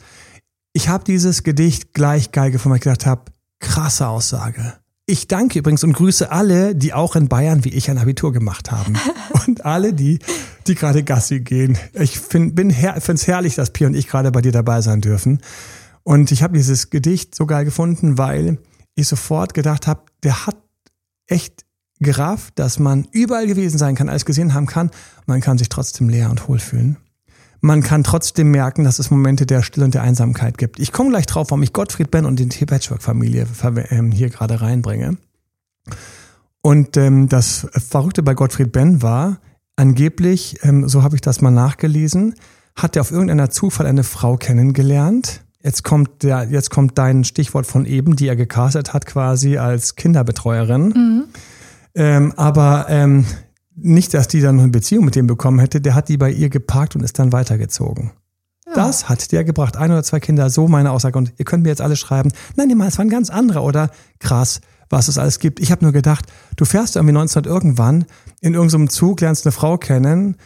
[0.72, 4.74] Ich habe dieses Gedicht gleich geil gefunden, weil ich gedacht habe, Krasse Aussage.
[5.06, 8.72] Ich danke übrigens und grüße alle, die auch in Bayern wie ich ein Abitur gemacht
[8.72, 8.94] haben.
[9.46, 10.18] und alle, die,
[10.66, 11.78] die gerade Gassi gehen.
[11.92, 15.40] Ich finde es herrlich, dass Pia und ich gerade bei dir dabei sein dürfen.
[16.02, 18.58] Und ich habe dieses Gedicht so geil gefunden, weil
[18.94, 20.56] ich sofort gedacht habe, der hat
[21.26, 21.64] echt
[22.04, 24.90] gerafft, dass man überall gewesen sein kann, alles gesehen haben kann.
[25.26, 26.96] Man kann sich trotzdem leer und hohl fühlen
[27.64, 30.78] man kann trotzdem merken, dass es Momente der Stille und der Einsamkeit gibt.
[30.78, 33.46] Ich komme gleich drauf, warum ich Gottfried Ben und die Patchwork-Familie
[33.88, 35.16] ähm, hier gerade reinbringe.
[36.60, 39.38] Und ähm, das Verrückte bei Gottfried Ben war,
[39.76, 42.34] angeblich, ähm, so habe ich das mal nachgelesen,
[42.76, 45.40] hat er auf irgendeiner Zufall eine Frau kennengelernt.
[45.62, 49.96] Jetzt kommt der, jetzt kommt dein Stichwort von eben, die er gecastet hat, quasi als
[49.96, 50.88] Kinderbetreuerin.
[50.88, 51.24] Mhm.
[51.94, 53.24] Ähm, aber ähm,
[53.76, 56.48] nicht, dass die dann eine Beziehung mit dem bekommen hätte, der hat die bei ihr
[56.48, 58.12] geparkt und ist dann weitergezogen.
[58.66, 58.74] Ja.
[58.74, 59.76] Das hat der gebracht.
[59.76, 61.18] Ein oder zwei Kinder, so meine Aussage.
[61.18, 63.90] Und ihr könnt mir jetzt alle schreiben, nein, nee, es war ein ganz anderer oder
[64.18, 65.60] krass, was es alles gibt.
[65.60, 68.04] Ich habe nur gedacht, du fährst irgendwie 1900 irgendwann
[68.40, 70.36] in irgendeinem Zug, lernst eine Frau kennen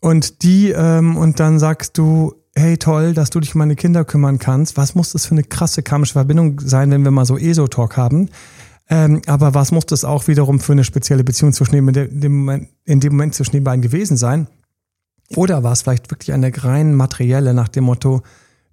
[0.00, 4.04] und die, ähm, und dann sagst du, hey toll, dass du dich um meine Kinder
[4.04, 4.76] kümmern kannst.
[4.76, 8.30] Was muss das für eine krasse karmische Verbindung sein, wenn wir mal so ESO-Talk haben?
[8.88, 12.36] Ähm, aber was muss das auch wiederum für eine spezielle Beziehung zwischen dem, in dem,
[12.38, 14.46] Moment, in dem Moment zwischen den beiden gewesen sein?
[15.34, 18.22] Oder war es vielleicht wirklich eine rein materielle nach dem Motto,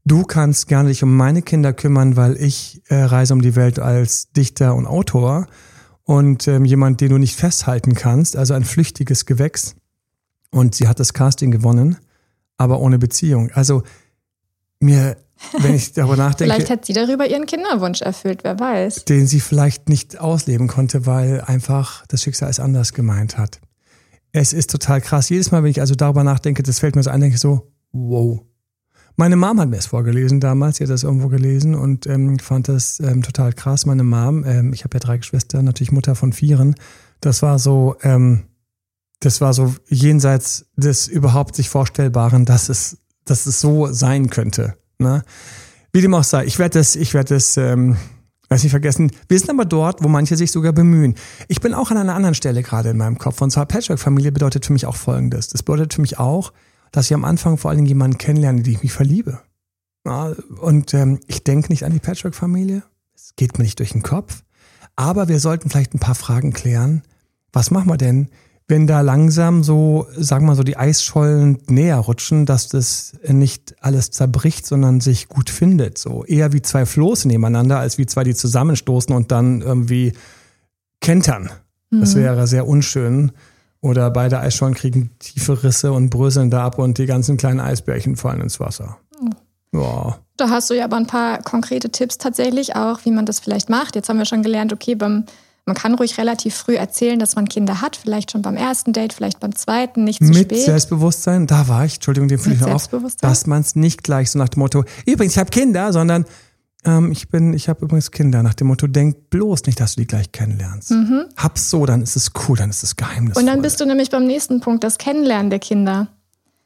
[0.06, 3.80] du kannst gerne dich um meine Kinder kümmern, weil ich äh, reise um die Welt
[3.80, 5.48] als Dichter und Autor
[6.04, 9.76] und ähm, jemand, den du nicht festhalten kannst, also ein flüchtiges Gewächs.
[10.52, 11.98] Und sie hat das Casting gewonnen,
[12.58, 13.50] aber ohne Beziehung.
[13.54, 13.82] Also
[14.80, 15.18] mir
[15.60, 16.54] wenn ich darüber nachdenke.
[16.54, 19.06] vielleicht hat sie darüber ihren Kinderwunsch erfüllt, wer weiß.
[19.06, 23.60] Den sie vielleicht nicht ausleben konnte, weil einfach das Schicksal es anders gemeint hat.
[24.32, 25.30] Es ist total krass.
[25.30, 27.72] Jedes Mal, wenn ich also darüber nachdenke, das fällt mir so ein, denke ich so,
[27.92, 28.42] wow.
[29.16, 32.68] Meine Mom hat mir es vorgelesen damals, sie hat das irgendwo gelesen und ähm, fand
[32.68, 33.86] das ähm, total krass.
[33.86, 36.76] Meine Mom, ähm, ich habe ja drei Geschwister, natürlich Mutter von vieren,
[37.22, 38.46] das war so, ähm,
[39.20, 44.74] das war so jenseits des überhaupt sich Vorstellbaren, dass es, dass es so sein könnte.
[45.04, 45.24] Ne?
[45.92, 47.98] Wie dem auch sei, ich werde das, ich werde das, ähm,
[48.50, 49.12] weiß nicht vergessen.
[49.28, 51.16] Wir sind aber dort, wo manche sich sogar bemühen.
[51.48, 53.42] Ich bin auch an einer anderen Stelle gerade in meinem Kopf.
[53.42, 55.50] Und zwar Patchwork-Familie bedeutet für mich auch Folgendes.
[55.50, 56.54] Das bedeutet für mich auch,
[56.92, 59.42] dass ich am Anfang vor allen Dingen jemanden kennenlerne, die ich mich verliebe.
[60.06, 62.84] Ja, und ähm, ich denke nicht an die Patchwork-Familie.
[63.16, 64.44] Es geht mir nicht durch den Kopf.
[64.96, 67.04] Aber wir sollten vielleicht ein paar Fragen klären.
[67.52, 68.30] Was machen wir denn,
[68.68, 73.76] wenn da langsam so, sagen wir mal so, die Eisschollen näher rutschen, dass das nicht
[73.82, 75.98] alles zerbricht, sondern sich gut findet.
[75.98, 80.14] So eher wie zwei Floße nebeneinander, als wie zwei, die zusammenstoßen und dann irgendwie
[81.02, 81.50] kentern.
[81.90, 82.00] Mhm.
[82.00, 83.34] Das wäre sehr unschön.
[83.82, 88.16] Oder beide Eisschollen kriegen tiefe Risse und bröseln da ab und die ganzen kleinen Eisbärchen
[88.16, 88.98] fallen ins Wasser.
[89.22, 89.36] Mhm.
[89.74, 90.20] Ja.
[90.38, 93.70] Da hast du ja aber ein paar konkrete Tipps tatsächlich auch, wie man das vielleicht
[93.70, 93.96] macht.
[93.96, 95.26] Jetzt haben wir schon gelernt, okay, beim
[95.66, 99.14] man kann ruhig relativ früh erzählen, dass man Kinder hat, vielleicht schon beim ersten Date,
[99.14, 100.52] vielleicht beim zweiten, nicht zu Mit spät.
[100.52, 102.90] Mit Selbstbewusstsein, da war ich, Entschuldigung, den fühle ich auf,
[103.22, 106.26] dass man es nicht gleich so nach dem Motto, übrigens, ich habe Kinder, sondern
[106.86, 110.02] ähm, ich bin, ich habe übrigens Kinder, nach dem Motto, denk bloß nicht, dass du
[110.02, 110.92] die gleich kennenlernst.
[110.92, 111.26] Mhm.
[111.38, 113.42] Hab's so, dann ist es cool, dann ist es geheimnisvoll.
[113.42, 116.08] Und dann bist du nämlich beim nächsten Punkt, das Kennenlernen der Kinder.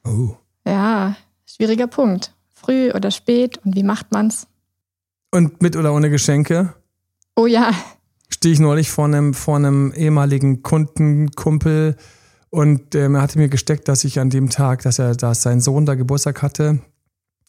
[0.03, 0.35] Oh.
[0.65, 2.33] Ja, schwieriger Punkt.
[2.53, 4.47] Früh oder spät und wie macht man's?
[5.31, 6.73] Und mit oder ohne Geschenke?
[7.35, 7.71] Oh ja,
[8.37, 11.95] stehe ich neulich vor einem, vor einem ehemaligen Kundenkumpel
[12.49, 15.59] und ähm, er hatte mir gesteckt, dass ich an dem Tag, dass er, dass sein
[15.59, 16.79] Sohn da Geburtstag hatte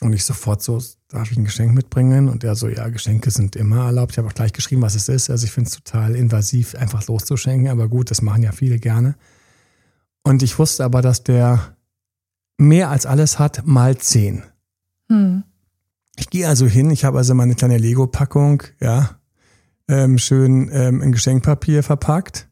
[0.01, 2.29] und ich sofort so, darf ich ein Geschenk mitbringen?
[2.29, 4.13] Und er so, ja, Geschenke sind immer erlaubt.
[4.13, 5.29] Ich habe auch gleich geschrieben, was es ist.
[5.29, 9.17] Also ich finde es total invasiv, einfach loszuschenken, aber gut, das machen ja viele gerne.
[10.23, 11.77] Und ich wusste aber, dass der
[12.59, 14.45] mehr als alles hat, mal zehn.
[15.09, 15.43] Hm.
[16.17, 19.18] Ich gehe also hin, ich habe also meine kleine Lego-Packung, ja,
[19.89, 22.49] ähm, schön ähm, in Geschenkpapier verpackt.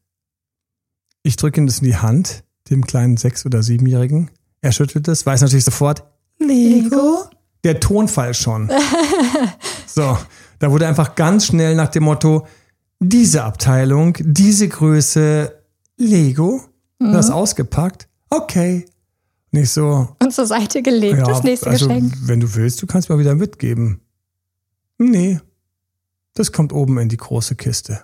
[1.23, 4.31] Ich drücke ihm das in die Hand, dem kleinen Sechs- oder Siebenjährigen.
[4.61, 6.05] Er schüttelt es, weiß natürlich sofort,
[6.39, 7.25] Lego?
[7.65, 8.71] Der Tonfall schon.
[9.87, 10.19] so,
[10.59, 12.47] da wurde einfach ganz schnell nach dem Motto,
[13.01, 15.53] diese Abteilung, diese Größe,
[15.97, 16.63] Lego,
[16.99, 17.13] mhm.
[17.13, 18.09] das ausgepackt.
[18.31, 18.87] Okay.
[19.51, 20.09] Nicht so.
[20.21, 22.13] Und zur Seite gelegt, ja, das nächste also, Geschenk.
[22.23, 24.01] Wenn du willst, du kannst mir wieder mitgeben.
[24.99, 25.41] Nee.
[26.37, 28.03] Das kommt oben in die große Kiste.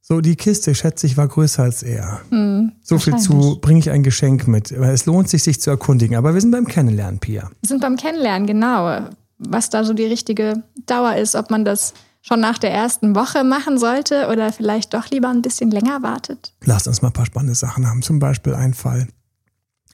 [0.00, 2.20] So, die Kiste, schätze ich, war größer als er.
[2.30, 4.70] Hm, so viel zu, bringe ich ein Geschenk mit.
[4.70, 6.16] Es lohnt sich, sich zu erkundigen.
[6.16, 7.50] Aber wir sind beim Kennenlernen, Pia.
[7.60, 9.08] Wir sind beim Kennenlernen, genau.
[9.38, 13.42] Was da so die richtige Dauer ist, ob man das schon nach der ersten Woche
[13.42, 16.52] machen sollte oder vielleicht doch lieber ein bisschen länger wartet.
[16.64, 18.02] Lasst uns mal ein paar spannende Sachen haben.
[18.02, 19.08] Zum Beispiel ein Fall.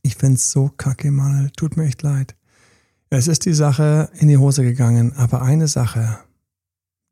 [0.03, 1.51] Ich finde es so kacke, Manuel.
[1.57, 2.35] Tut mir echt leid.
[3.09, 6.19] Es ist die Sache in die Hose gegangen, aber eine Sache,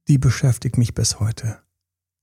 [0.08, 1.58] die beschäftigt mich bis heute.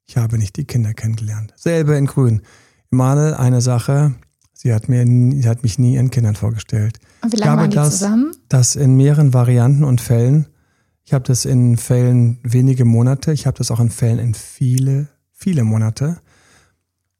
[0.05, 1.53] Ich habe nicht die Kinder kennengelernt.
[1.55, 2.41] Selbe in Grün.
[2.89, 4.15] Manuel, eine Sache,
[4.53, 6.99] sie hat, mir, sie hat mich nie ihren Kindern vorgestellt.
[7.21, 8.35] Und wie lange waren die das, zusammen?
[8.49, 10.47] Das in mehreren Varianten und Fällen
[11.05, 15.09] ich habe das in Fällen wenige Monate, ich habe das auch in Fällen in viele,
[15.31, 16.19] viele Monate.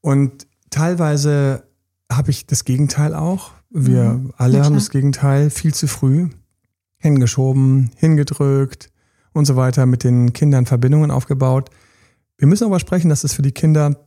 [0.01, 1.63] Und teilweise
[2.11, 3.51] habe ich das Gegenteil auch.
[3.69, 4.33] Wir mhm.
[4.37, 6.29] alle haben das Gegenteil viel zu früh
[6.97, 8.89] hingeschoben, hingedrückt
[9.33, 11.69] und so weiter, mit den Kindern Verbindungen aufgebaut.
[12.37, 13.97] Wir müssen aber sprechen, dass es für die Kinder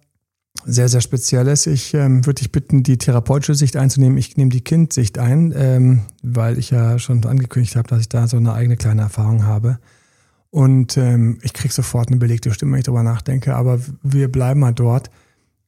[0.65, 1.67] sehr, sehr speziell ist.
[1.67, 4.19] Ich ähm, würde dich bitten, die therapeutische Sicht einzunehmen.
[4.19, 8.27] Ich nehme die Kindsicht ein, ähm, weil ich ja schon angekündigt habe, dass ich da
[8.27, 9.79] so eine eigene kleine Erfahrung habe.
[10.51, 13.55] Und ähm, ich kriege sofort eine belegte Stimme, wenn ich darüber nachdenke.
[13.55, 15.11] Aber wir bleiben mal dort.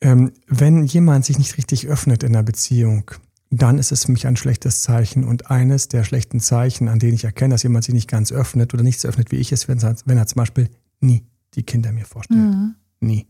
[0.00, 3.10] Ähm, wenn jemand sich nicht richtig öffnet in einer Beziehung,
[3.50, 5.24] dann ist es für mich ein schlechtes Zeichen.
[5.24, 8.74] Und eines der schlechten Zeichen, an denen ich erkenne, dass jemand sich nicht ganz öffnet
[8.74, 10.68] oder nicht so öffnet, wie ich es, wenn, wenn er zum Beispiel
[11.00, 12.40] nie die Kinder mir vorstellt.
[12.40, 12.74] Mhm.
[13.00, 13.26] Nie.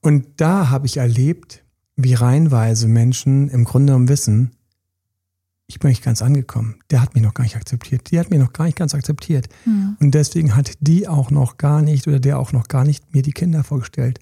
[0.00, 1.64] Und da habe ich erlebt,
[1.96, 4.52] wie reihenweise Menschen im Grunde genommen wissen,
[5.66, 6.76] ich bin nicht ganz angekommen.
[6.90, 8.10] Der hat mich noch gar nicht akzeptiert.
[8.10, 9.48] Die hat mich noch gar nicht ganz akzeptiert.
[9.66, 9.98] Mhm.
[10.00, 13.20] Und deswegen hat die auch noch gar nicht oder der auch noch gar nicht mir
[13.20, 14.18] die Kinder vorgestellt.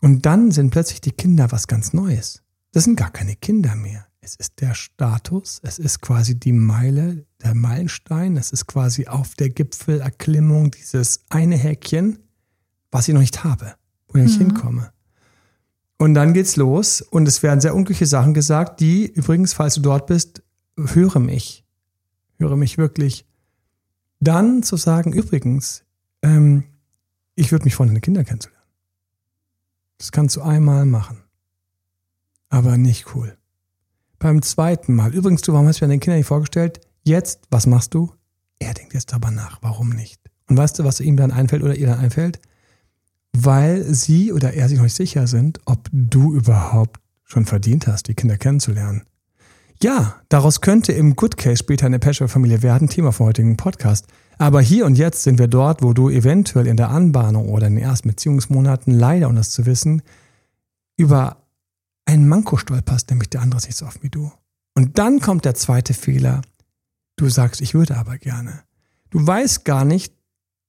[0.00, 2.42] Und dann sind plötzlich die Kinder was ganz Neues.
[2.72, 4.07] Das sind gar keine Kinder mehr.
[4.28, 9.34] Es ist der Status, es ist quasi die Meile, der Meilenstein, es ist quasi auf
[9.36, 12.18] der Gipfelerklimmung dieses eine Häkchen,
[12.90, 13.76] was ich noch nicht habe,
[14.08, 14.48] wo ich mhm.
[14.48, 14.92] hinkomme.
[15.96, 19.80] Und dann geht's los und es werden sehr unglückliche Sachen gesagt, die übrigens, falls du
[19.80, 20.42] dort bist,
[20.76, 21.64] höre mich.
[22.36, 23.24] Höre mich wirklich.
[24.20, 25.84] Dann zu sagen, übrigens,
[26.20, 26.64] ähm,
[27.34, 28.62] ich würde mich freuen, deine Kinder kennenzulernen.
[29.96, 31.22] Das kannst du einmal machen.
[32.50, 33.37] Aber nicht cool.
[34.18, 36.80] Beim zweiten Mal, übrigens, du, warum hast du mir deine Kinder nicht vorgestellt?
[37.04, 38.12] Jetzt, was machst du?
[38.58, 40.20] Er denkt jetzt darüber nach, warum nicht?
[40.48, 42.40] Und weißt du, was ihm dann einfällt oder ihr dann einfällt?
[43.32, 48.08] weil sie oder er sich noch nicht sicher sind, ob du überhaupt schon verdient hast,
[48.08, 49.02] die Kinder kennenzulernen.
[49.82, 54.06] Ja, daraus könnte im Good Case später eine Patchwork-Familie werden, Thema vom heutigen Podcast.
[54.38, 57.76] Aber hier und jetzt sind wir dort, wo du eventuell in der Anbahnung oder in
[57.76, 60.02] den ersten Beziehungsmonaten leider, um das zu wissen,
[60.96, 61.36] über
[62.08, 64.32] einen Manko stolperst, nämlich der andere ist nicht so oft wie du.
[64.74, 66.40] Und dann kommt der zweite Fehler.
[67.16, 68.62] Du sagst, ich würde aber gerne.
[69.10, 70.14] Du weißt gar nicht,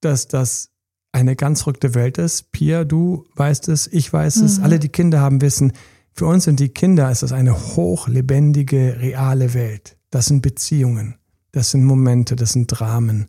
[0.02, 0.72] dass das
[1.14, 2.52] eine ganz verrückte Welt ist.
[2.52, 4.64] Pia, du weißt es, ich weiß es, mhm.
[4.66, 5.72] alle die Kinder haben Wissen.
[6.12, 9.96] Für uns sind die Kinder, ist das eine hochlebendige, reale Welt.
[10.10, 11.16] Das sind Beziehungen,
[11.54, 13.28] das sind Momente, das sind Dramen.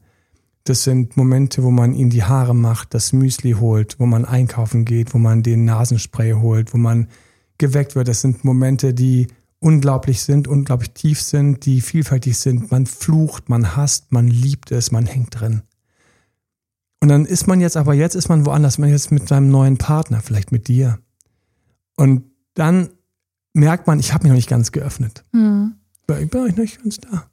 [0.64, 4.84] Das sind Momente, wo man ihnen die Haare macht, das Müsli holt, wo man einkaufen
[4.84, 7.08] geht, wo man den Nasenspray holt, wo man
[7.60, 8.08] geweckt wird.
[8.08, 9.28] Das sind Momente, die
[9.60, 12.72] unglaublich sind, unglaublich tief sind, die vielfältig sind.
[12.72, 15.62] Man flucht, man hasst, man liebt es, man hängt drin.
[17.00, 19.50] Und dann ist man jetzt, aber jetzt ist man woanders, man ist jetzt mit seinem
[19.50, 20.98] neuen Partner, vielleicht mit dir.
[21.96, 22.90] Und dann
[23.54, 25.24] merkt man, ich habe mich noch nicht ganz geöffnet.
[25.32, 25.76] Mhm.
[26.08, 27.30] Ich bin noch nicht ganz da.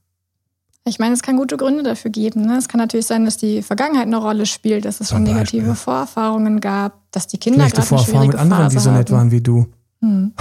[0.86, 2.46] Ich meine, es kann gute Gründe dafür geben.
[2.46, 2.58] Ne?
[2.58, 6.62] Es kann natürlich sein, dass die Vergangenheit eine Rolle spielt, dass es schon negative Vorerfahrungen
[6.62, 9.42] gab, dass die Kinder gerade eine schwierige mit anderen, Phase die so nett waren wie
[9.42, 9.68] du.
[10.02, 10.34] Hm.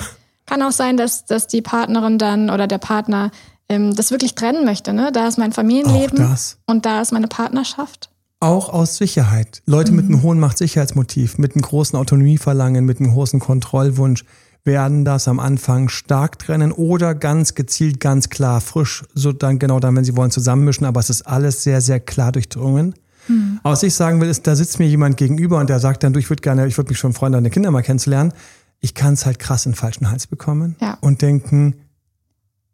[0.47, 3.31] Kann auch sein, dass, dass die Partnerin dann oder der Partner
[3.69, 4.93] ähm, das wirklich trennen möchte.
[4.93, 5.11] Ne?
[5.13, 8.11] Da ist mein Familienleben und da ist meine Partnerschaft.
[8.39, 9.63] Auch aus Sicherheit.
[9.67, 9.97] Leute mhm.
[9.97, 14.25] mit einem hohen Machtsicherheitsmotiv, mit einem großen Autonomieverlangen, mit einem großen Kontrollwunsch
[14.67, 19.79] werden das am Anfang stark trennen oder ganz gezielt, ganz klar, frisch, so dann genau
[19.79, 22.95] dann, wenn sie wollen, zusammenmischen, aber es ist alles sehr, sehr klar durchdrungen.
[23.29, 23.61] Mhm.
[23.63, 26.13] Aber was ich sagen will, ist, da sitzt mir jemand gegenüber und der sagt dann,
[26.13, 28.33] du, ich würde gerne, ich würde mich schon freuen, deine Kinder mal kennenzulernen.
[28.81, 30.99] Ich kann es halt krass in den falschen Hals bekommen ja.
[31.01, 31.77] und denken,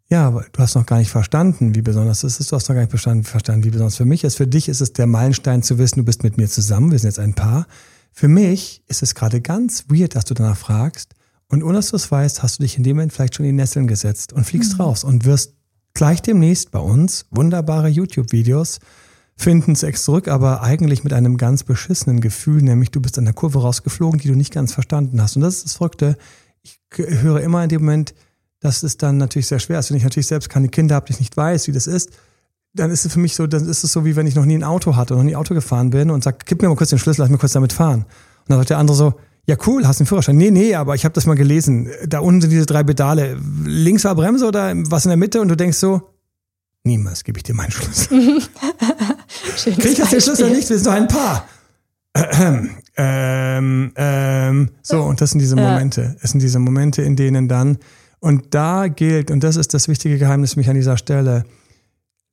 [0.09, 2.53] Ja, aber du hast noch gar nicht verstanden, wie besonders es ist.
[2.53, 4.37] Du hast noch gar nicht verstanden, wie besonders für mich ist.
[4.37, 6.91] Für dich ist es der Meilenstein zu wissen, du bist mit mir zusammen.
[6.91, 7.67] Wir sind jetzt ein Paar.
[8.13, 11.15] Für mich ist es gerade ganz weird, dass du danach fragst.
[11.49, 13.57] Und ohne dass du es weißt, hast du dich in dem Moment vielleicht schon in
[13.57, 14.83] die Nesseln gesetzt und fliegst mhm.
[14.83, 15.55] raus und wirst
[15.95, 18.81] gleich demnächst bei uns wunderbare YouTube-Videos
[19.43, 23.35] finden, sechs zurück, aber eigentlich mit einem ganz beschissenen Gefühl, nämlich du bist an der
[23.35, 25.37] Kurve rausgeflogen, die du nicht ganz verstanden hast.
[25.37, 26.17] Und das ist das Verrückte.
[26.63, 28.15] Ich höre immer in dem Moment,
[28.61, 29.77] das ist dann natürlich sehr schwer.
[29.77, 32.11] Also wenn ich natürlich selbst keine Kinder habe, ich nicht weiß, wie das ist,
[32.75, 34.55] dann ist es für mich so, dann ist es so, wie wenn ich noch nie
[34.55, 36.99] ein Auto hatte, noch nie Auto gefahren bin und sage, gib mir mal kurz den
[36.99, 38.03] Schlüssel, lass mich kurz damit fahren.
[38.03, 39.15] Und dann sagt der andere so,
[39.47, 40.37] ja cool, hast einen Führerschein?
[40.37, 41.91] Nee, nee, aber ich habe das mal gelesen.
[42.07, 43.37] Da unten sind diese drei Pedale.
[43.65, 45.41] Links war Bremse oder was in der Mitte?
[45.41, 46.11] Und du denkst so,
[46.85, 48.41] niemals gebe ich dir meinen Schlüssel.
[49.57, 50.69] Krieg ich jetzt den Schlüssel nicht?
[50.69, 51.49] Wir sind doch ein Paar.
[52.95, 56.15] Ähm, ähm, so, und das sind diese Momente.
[56.21, 57.79] Es sind diese Momente, in denen dann
[58.23, 61.45] und da gilt, und das ist das wichtige Geheimnis für mich an dieser Stelle,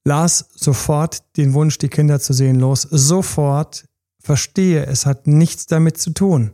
[0.04, 2.84] lass sofort den Wunsch, die Kinder zu sehen, los.
[2.84, 3.86] Sofort
[4.20, 6.52] verstehe, es hat nichts damit zu tun.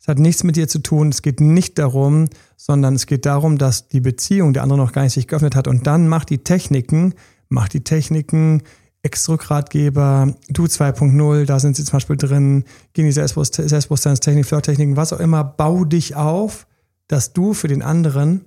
[0.00, 1.10] Es hat nichts mit dir zu tun.
[1.10, 5.02] Es geht nicht darum, sondern es geht darum, dass die Beziehung der andere noch gar
[5.02, 5.68] nicht sich geöffnet hat.
[5.68, 7.14] Und dann mach die Techniken,
[7.50, 8.62] mach die Techniken,
[9.02, 15.20] Ex-Rückgratgeber, Du 2.0, da sind sie zum Beispiel drin, gehen die Selbstbewusstseinstechnik, Flirttechniken, was auch
[15.20, 16.66] immer, bau dich auf,
[17.08, 18.44] dass du für den anderen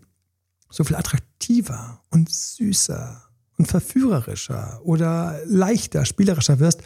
[0.69, 3.21] so viel attraktiver und süßer
[3.57, 6.81] und verführerischer oder leichter, spielerischer wirst,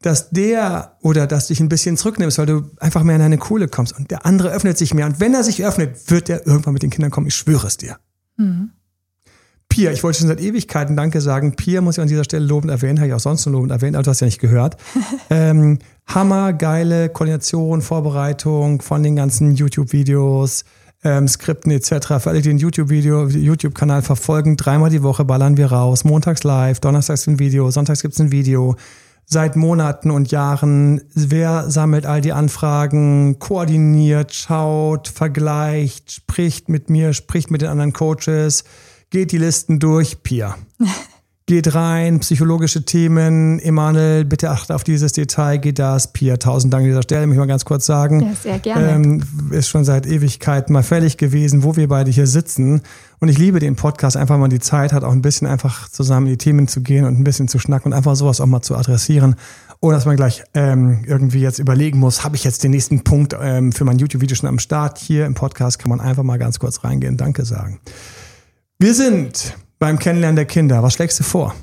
[0.00, 3.68] dass der oder dass dich ein bisschen zurücknimmst, weil du einfach mehr in deine Kohle
[3.68, 5.06] kommst und der andere öffnet sich mehr.
[5.06, 7.28] Und wenn er sich öffnet, wird er irgendwann mit den Kindern kommen.
[7.28, 7.98] Ich schwöre es dir.
[8.36, 8.72] Mhm.
[9.72, 11.56] Pia, ich wollte schon seit Ewigkeiten Danke sagen.
[11.56, 13.96] Pia muss ich an dieser Stelle lobend erwähnen, habe ich auch sonst schon lobend erwähnt,
[13.96, 14.76] aber du hast ja nicht gehört.
[15.30, 20.66] ähm, hammergeile Koordination, Vorbereitung von den ganzen YouTube-Videos,
[21.04, 21.88] ähm, Skripten etc.
[22.20, 26.04] Für alle, die den YouTube-Video, YouTube-Kanal verfolgen, dreimal die Woche ballern wir raus.
[26.04, 28.76] Montags live, donnerstags ein Video, sonntags gibt's ein Video.
[29.24, 37.14] Seit Monaten und Jahren, wer sammelt all die Anfragen, koordiniert, schaut, vergleicht, spricht mit mir,
[37.14, 38.64] spricht mit den anderen Coaches,
[39.12, 40.56] geht die Listen durch, Pia.
[41.46, 43.58] geht rein, psychologische Themen.
[43.58, 46.14] Emanuel, bitte achte auf dieses Detail, geht das.
[46.14, 48.20] Pia, tausend Dank an dieser Stelle, möchte ich mal ganz kurz sagen.
[48.20, 48.90] Ja, sehr gerne.
[48.90, 52.80] Ähm, ist schon seit Ewigkeiten mal fällig gewesen, wo wir beide hier sitzen.
[53.20, 56.26] Und ich liebe den Podcast, einfach mal die Zeit hat, auch ein bisschen einfach zusammen
[56.26, 58.62] in die Themen zu gehen und ein bisschen zu schnacken und einfach sowas auch mal
[58.62, 59.36] zu adressieren.
[59.80, 63.36] Ohne dass man gleich ähm, irgendwie jetzt überlegen muss, habe ich jetzt den nächsten Punkt
[63.38, 64.98] ähm, für mein YouTube-Video schon am Start.
[64.98, 67.78] Hier im Podcast kann man einfach mal ganz kurz reingehen, Danke sagen.
[68.82, 70.82] Wir sind beim Kennenlernen der Kinder?
[70.82, 71.54] Was schlägst du vor?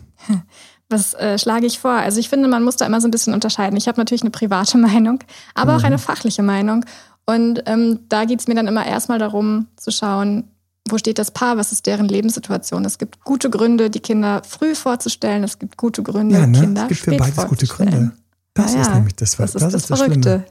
[0.88, 1.92] Was äh, schlage ich vor?
[1.92, 3.76] Also ich finde, man muss da immer so ein bisschen unterscheiden.
[3.76, 5.20] Ich habe natürlich eine private Meinung,
[5.54, 5.80] aber mhm.
[5.80, 6.86] auch eine fachliche Meinung.
[7.26, 10.46] Und ähm, da geht es mir dann immer erstmal darum zu schauen,
[10.88, 12.86] wo steht das Paar, was ist deren Lebenssituation.
[12.86, 15.44] Es gibt gute Gründe, die Kinder früh vorzustellen.
[15.44, 16.58] Es gibt gute Gründe, ja, ne?
[16.58, 18.14] Kinder es gibt für beides gute Gründe.
[18.54, 20.46] Das ja, ist nämlich das, das, ist das, das, das Verrückte.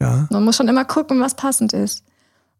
[0.00, 0.26] Ja.
[0.32, 2.02] Man muss schon immer gucken, was passend ist.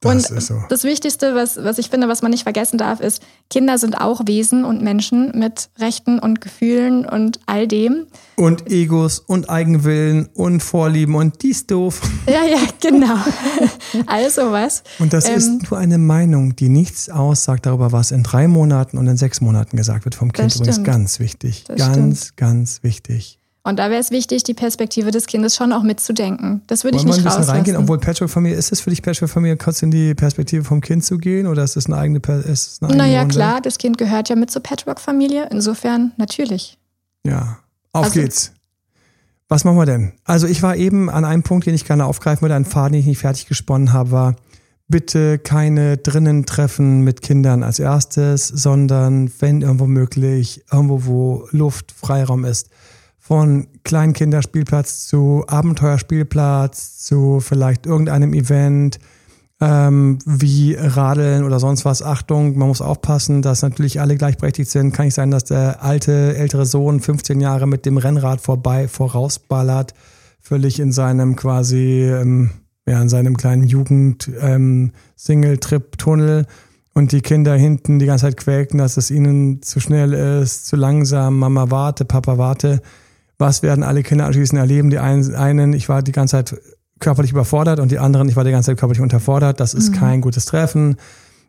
[0.03, 0.63] Das und so.
[0.69, 4.23] das Wichtigste, was, was ich finde, was man nicht vergessen darf, ist, Kinder sind auch
[4.27, 8.07] Wesen und Menschen mit Rechten und Gefühlen und all dem.
[8.37, 12.01] Und Egos und Eigenwillen und Vorlieben und dies doof.
[12.27, 13.17] Ja, ja, genau.
[14.07, 14.83] also was.
[14.99, 18.99] Und das ähm, ist nur eine Meinung, die nichts aussagt darüber, was in drei Monaten
[18.99, 20.55] und in sechs Monaten gesagt wird vom Kind.
[20.55, 21.65] Übrigens ganz wichtig.
[21.69, 22.37] Das ganz, stimmt.
[22.37, 23.39] ganz wichtig.
[23.65, 26.63] Und da wäre es wichtig, die Perspektive des Kindes schon auch mitzudenken.
[26.67, 27.51] Das würde ich nicht rauslassen.
[27.51, 31.05] ein reingehen, obwohl Patchwork-Familie, ist es für dich Patchwork-Familie, kurz in die Perspektive vom Kind
[31.05, 33.35] zu gehen oder ist das eine eigene, ist es eine eigene Naja, Runde?
[33.35, 35.49] klar, das Kind gehört ja mit zur Patchwork-Familie.
[35.53, 36.77] Insofern natürlich.
[37.25, 37.59] Ja,
[37.93, 38.53] auf also, geht's.
[39.49, 40.13] Was machen wir denn?
[40.25, 43.01] Also ich war eben an einem Punkt, den ich gerne aufgreifen würde, einen Faden, den
[43.01, 44.37] ich nicht fertig gesponnen habe, war,
[44.89, 51.93] bitte keine drinnen Treffen mit Kindern als erstes, sondern wenn irgendwo möglich, irgendwo, wo Luft,
[51.93, 52.71] Freiraum ist
[53.23, 58.99] von Kleinkinderspielplatz zu Abenteuerspielplatz zu vielleicht irgendeinem Event
[59.61, 62.03] ähm, wie Radeln oder sonst was.
[62.03, 64.93] Achtung, man muss aufpassen, dass natürlich alle gleichberechtigt sind.
[64.93, 69.95] Kann nicht sein, dass der alte, ältere Sohn 15 Jahre mit dem Rennrad vorbei, vorausballert,
[70.41, 72.51] völlig in seinem quasi, ähm,
[72.89, 76.47] ja, in seinem kleinen Jugend-Single-Trip-Tunnel ähm,
[76.93, 80.75] und die Kinder hinten die ganze Zeit quäken, dass es ihnen zu schnell ist, zu
[80.75, 82.83] langsam, Mama warte, Papa warte
[83.43, 84.89] was werden alle Kinder anschließend erleben?
[84.89, 86.61] Die einen, ich war die ganze Zeit
[87.01, 89.61] körperlich überfordert und die anderen, ich war die ganze Zeit körperlich unterfordert.
[89.61, 89.97] Das ist mhm.
[89.97, 90.97] kein gutes Treffen.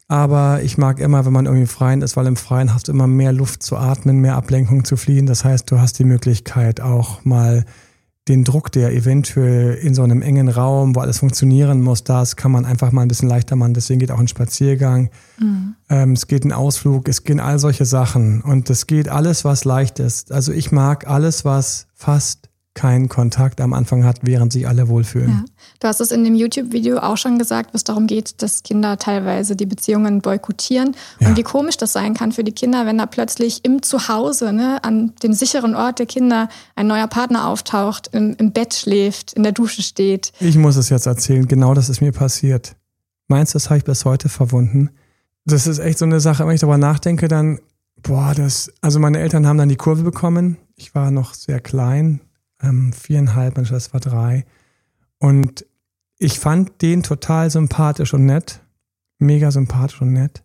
[0.07, 2.91] Aber ich mag immer, wenn man irgendwie im Freien ist, weil im Freien hast du
[2.91, 5.27] immer mehr Luft zu atmen, mehr Ablenkung zu fliehen.
[5.27, 7.63] Das heißt, du hast die Möglichkeit auch mal
[8.27, 12.51] den Druck, der eventuell in so einem engen Raum, wo alles funktionieren muss, das kann
[12.51, 13.73] man einfach mal ein bisschen leichter machen.
[13.73, 15.09] Deswegen geht auch ein Spaziergang.
[15.39, 15.75] Mhm.
[15.89, 18.41] Ähm, es geht ein Ausflug, es gehen all solche Sachen.
[18.41, 20.31] Und es geht alles, was leicht ist.
[20.31, 25.29] Also ich mag alles, was fast keinen Kontakt am Anfang hat, während sich alle wohlfühlen.
[25.29, 25.45] Ja.
[25.79, 28.97] Du hast es in dem YouTube-Video auch schon gesagt, wo es darum geht, dass Kinder
[28.97, 31.27] teilweise die Beziehungen boykottieren ja.
[31.27, 34.83] und wie komisch das sein kann für die Kinder, wenn da plötzlich im Zuhause, ne,
[34.83, 39.43] an dem sicheren Ort der Kinder, ein neuer Partner auftaucht, im, im Bett schläft, in
[39.43, 40.33] der Dusche steht.
[40.39, 42.75] Ich muss es jetzt erzählen, genau das ist mir passiert.
[43.27, 44.89] Meinst du, das habe ich bis heute verwunden?
[45.45, 47.59] Das ist echt so eine Sache, wenn ich darüber nachdenke, dann,
[48.01, 50.57] boah, das, also meine Eltern haben dann die Kurve bekommen.
[50.75, 52.21] Ich war noch sehr klein,
[52.63, 54.45] ähm, viereinhalb, meine Schwester war drei.
[55.19, 55.65] Und
[56.17, 58.61] ich fand den total sympathisch und nett.
[59.19, 60.43] Mega sympathisch und nett.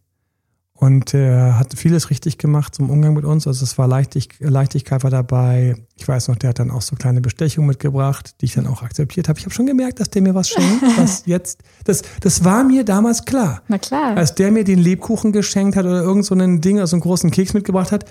[0.81, 3.49] Und er hat vieles richtig gemacht zum Umgang mit uns.
[3.49, 5.75] Also es war Leichtig Leichtigkeit war dabei.
[5.97, 8.83] Ich weiß noch, der hat dann auch so kleine Bestechungen mitgebracht, die ich dann auch
[8.83, 9.41] akzeptiert habe.
[9.41, 12.85] Ich habe schon gemerkt, dass der mir was schenkt, was jetzt, das, das war mir
[12.85, 13.63] damals klar.
[13.67, 14.17] Na klar.
[14.17, 17.33] Als der mir den Lebkuchen geschenkt hat oder irgend so ein Ding, also einen großen
[17.33, 18.05] Keks mitgebracht hat,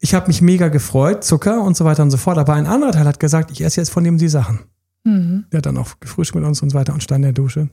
[0.00, 2.38] ich habe mich mega gefreut, Zucker und so weiter und so fort.
[2.38, 4.60] Aber ein anderer Teil hat gesagt, ich esse jetzt von dem die Sachen.
[5.04, 5.46] Mhm.
[5.50, 7.68] Der hat dann auch gefrühstückt mit uns und so weiter und stand in der Dusche.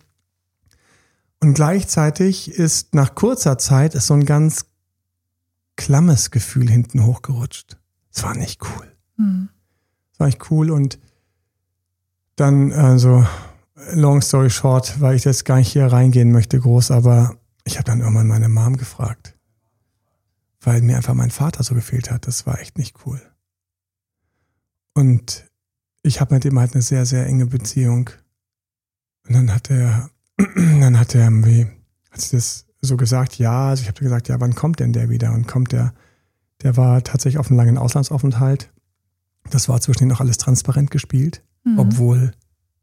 [1.41, 4.65] Und gleichzeitig ist nach kurzer Zeit ist so ein ganz
[5.75, 7.77] klammes Gefühl hinten hochgerutscht.
[8.11, 8.91] Es war nicht cool.
[9.17, 9.49] Mhm.
[10.13, 10.97] Es war nicht cool und
[12.38, 13.25] dann, also,
[13.93, 17.85] long story short, weil ich jetzt gar nicht hier reingehen möchte, groß, aber ich habe
[17.85, 19.35] dann irgendwann meine Mom gefragt
[20.65, 22.28] weil mir einfach mein Vater so gefehlt hat.
[22.28, 23.21] Das war echt nicht cool.
[24.93, 25.45] Und
[26.01, 28.10] ich habe mit ihm halt eine sehr, sehr enge Beziehung.
[29.28, 30.10] Und dann hat er,
[30.56, 31.67] dann hat er irgendwie,
[32.12, 35.10] hat sie das so gesagt, ja, also ich habe gesagt, ja, wann kommt denn der
[35.10, 35.32] wieder?
[35.34, 35.93] Und kommt der,
[36.62, 38.71] der war tatsächlich auf einem langen Auslandsaufenthalt.
[39.49, 41.80] Das war zwischen denen noch alles transparent gespielt, mhm.
[41.80, 42.32] obwohl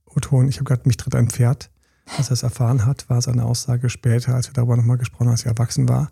[0.06, 1.70] Oton, ich habe gerade mich tritt ein Pferd,
[2.16, 5.32] als er es erfahren hat, war seine Aussage später, als wir darüber nochmal gesprochen haben,
[5.32, 6.10] als er erwachsen war.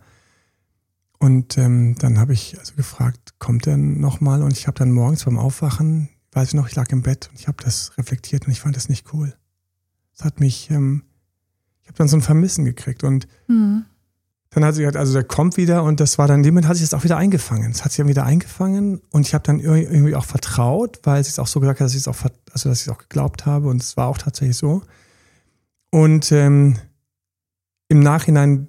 [1.20, 4.42] Und ähm, dann habe ich also gefragt, kommt er nochmal?
[4.42, 7.38] Und ich habe dann morgens beim Aufwachen, weiß ich noch, ich lag im Bett und
[7.38, 9.34] ich habe das reflektiert und ich fand das nicht cool.
[10.16, 11.02] Es hat mich, ähm,
[11.82, 13.84] ich habe dann so ein Vermissen gekriegt und mhm.
[14.48, 16.88] dann hat sie gesagt, also der kommt wieder und das war dann, dem hat sich
[16.88, 17.70] das auch wieder eingefangen.
[17.70, 21.28] Es hat sich dann wieder eingefangen und ich habe dann irgendwie auch vertraut, weil sie
[21.28, 22.16] es auch so gesagt hat, dass ich es auch,
[22.50, 24.80] also dass ich es auch geglaubt habe und es war auch tatsächlich so.
[25.90, 26.78] Und ähm,
[27.88, 28.68] im Nachhinein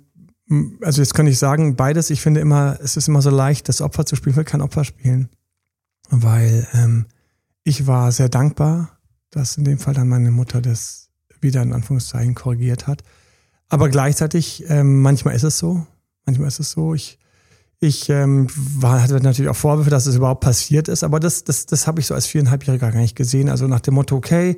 [0.82, 3.82] also jetzt kann ich sagen, beides, ich finde immer, es ist immer so leicht, das
[3.82, 5.30] Opfer zu spielen, ich will kein Opfer spielen.
[6.10, 7.06] Weil ähm,
[7.64, 8.98] ich war sehr dankbar,
[9.30, 11.10] dass in dem Fall dann meine Mutter das
[11.40, 13.04] wieder in Anführungszeichen korrigiert hat.
[13.70, 15.88] Aber gleichzeitig, ähm, manchmal ist es so,
[16.26, 17.18] manchmal ist es so, ich,
[17.80, 21.66] ich ähm, war, hatte natürlich auch Vorwürfe, dass es überhaupt passiert ist, aber das, das,
[21.66, 23.50] das habe ich so als viereinhalbjähriger gar nicht gesehen.
[23.50, 24.58] Also nach dem Motto, okay,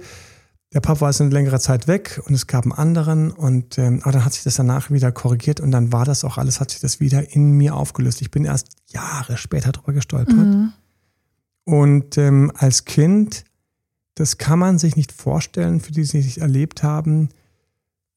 [0.74, 4.00] der Papa war jetzt eine längere Zeit weg und es gab einen anderen und ähm,
[4.02, 6.72] aber dann hat sich das danach wieder korrigiert und dann war das auch alles, hat
[6.72, 8.22] sich das wieder in mir aufgelöst.
[8.22, 10.36] Ich bin erst Jahre später drüber gestolpert.
[10.36, 10.74] Mhm.
[11.66, 13.46] Und ähm, als Kind,
[14.16, 17.30] das kann man sich nicht vorstellen, für die, die es nicht erlebt haben,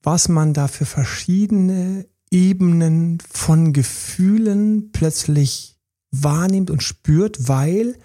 [0.03, 5.79] was man da für verschiedene Ebenen von Gefühlen plötzlich
[6.11, 7.97] wahrnimmt und spürt, weil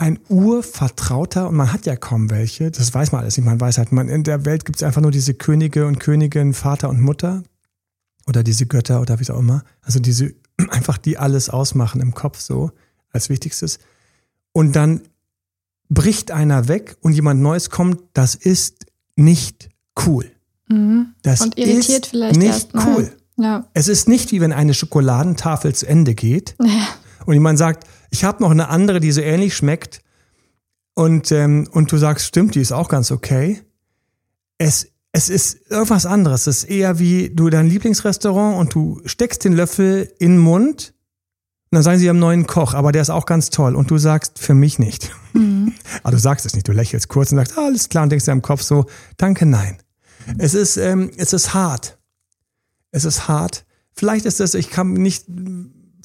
[0.00, 3.76] ein urvertrauter, und man hat ja kaum welche, das weiß man alles nicht, man weiß
[3.76, 7.02] halt, man, in der Welt gibt es einfach nur diese Könige und Königin, Vater und
[7.02, 7.42] Mutter
[8.26, 10.34] oder diese Götter oder wie auch immer, also diese,
[10.70, 12.70] einfach die alles ausmachen im Kopf so,
[13.10, 13.78] als wichtigstes.
[14.52, 15.02] Und dann
[15.90, 18.86] bricht einer weg und jemand Neues kommt, das ist
[19.16, 19.68] nicht
[20.06, 20.30] cool.
[20.68, 21.14] Mhm.
[21.22, 23.12] Das und irritiert ist vielleicht nicht cool.
[23.36, 23.66] Ja.
[23.74, 26.88] Es ist nicht wie wenn eine Schokoladentafel zu Ende geht ja.
[27.26, 30.02] und jemand sagt, ich habe noch eine andere, die so ähnlich schmeckt.
[30.94, 33.62] Und, ähm, und du sagst, stimmt, die ist auch ganz okay.
[34.58, 36.46] Es, es ist irgendwas anderes.
[36.46, 40.94] Es ist eher wie du dein Lieblingsrestaurant und du steckst den Löffel in den Mund
[41.70, 43.76] und dann sagen sie, haben einen neuen Koch, aber der ist auch ganz toll.
[43.76, 45.12] Und du sagst, für mich nicht.
[45.34, 45.72] Mhm.
[46.02, 48.24] aber du sagst es nicht, du lächelst kurz und sagst, ah, alles klar, und denkst
[48.24, 48.86] dir im Kopf so,
[49.18, 49.78] danke, nein.
[50.36, 51.96] Es ist, ähm, es ist hart.
[52.90, 53.64] Es ist hart.
[53.92, 55.26] Vielleicht ist das, ich kann nicht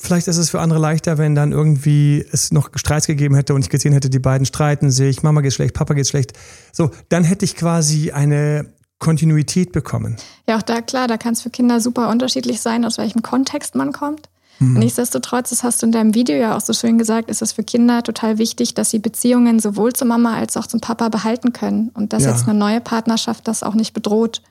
[0.05, 3.61] vielleicht ist es für andere leichter, wenn dann irgendwie es noch Streits gegeben hätte und
[3.61, 6.33] ich gesehen hätte, die beiden streiten sich, Mama geht schlecht, Papa geht schlecht.
[6.71, 10.15] So, dann hätte ich quasi eine Kontinuität bekommen.
[10.47, 13.75] Ja, auch da klar, da kann es für Kinder super unterschiedlich sein, aus welchem Kontext
[13.75, 14.29] man kommt.
[14.59, 14.79] Mhm.
[14.79, 17.63] Nichtsdestotrotz, das hast du in deinem Video ja auch so schön gesagt, ist es für
[17.63, 21.89] Kinder total wichtig, dass sie Beziehungen sowohl zur Mama als auch zum Papa behalten können
[21.93, 22.31] und dass ja.
[22.31, 24.41] jetzt eine neue Partnerschaft das auch nicht bedroht.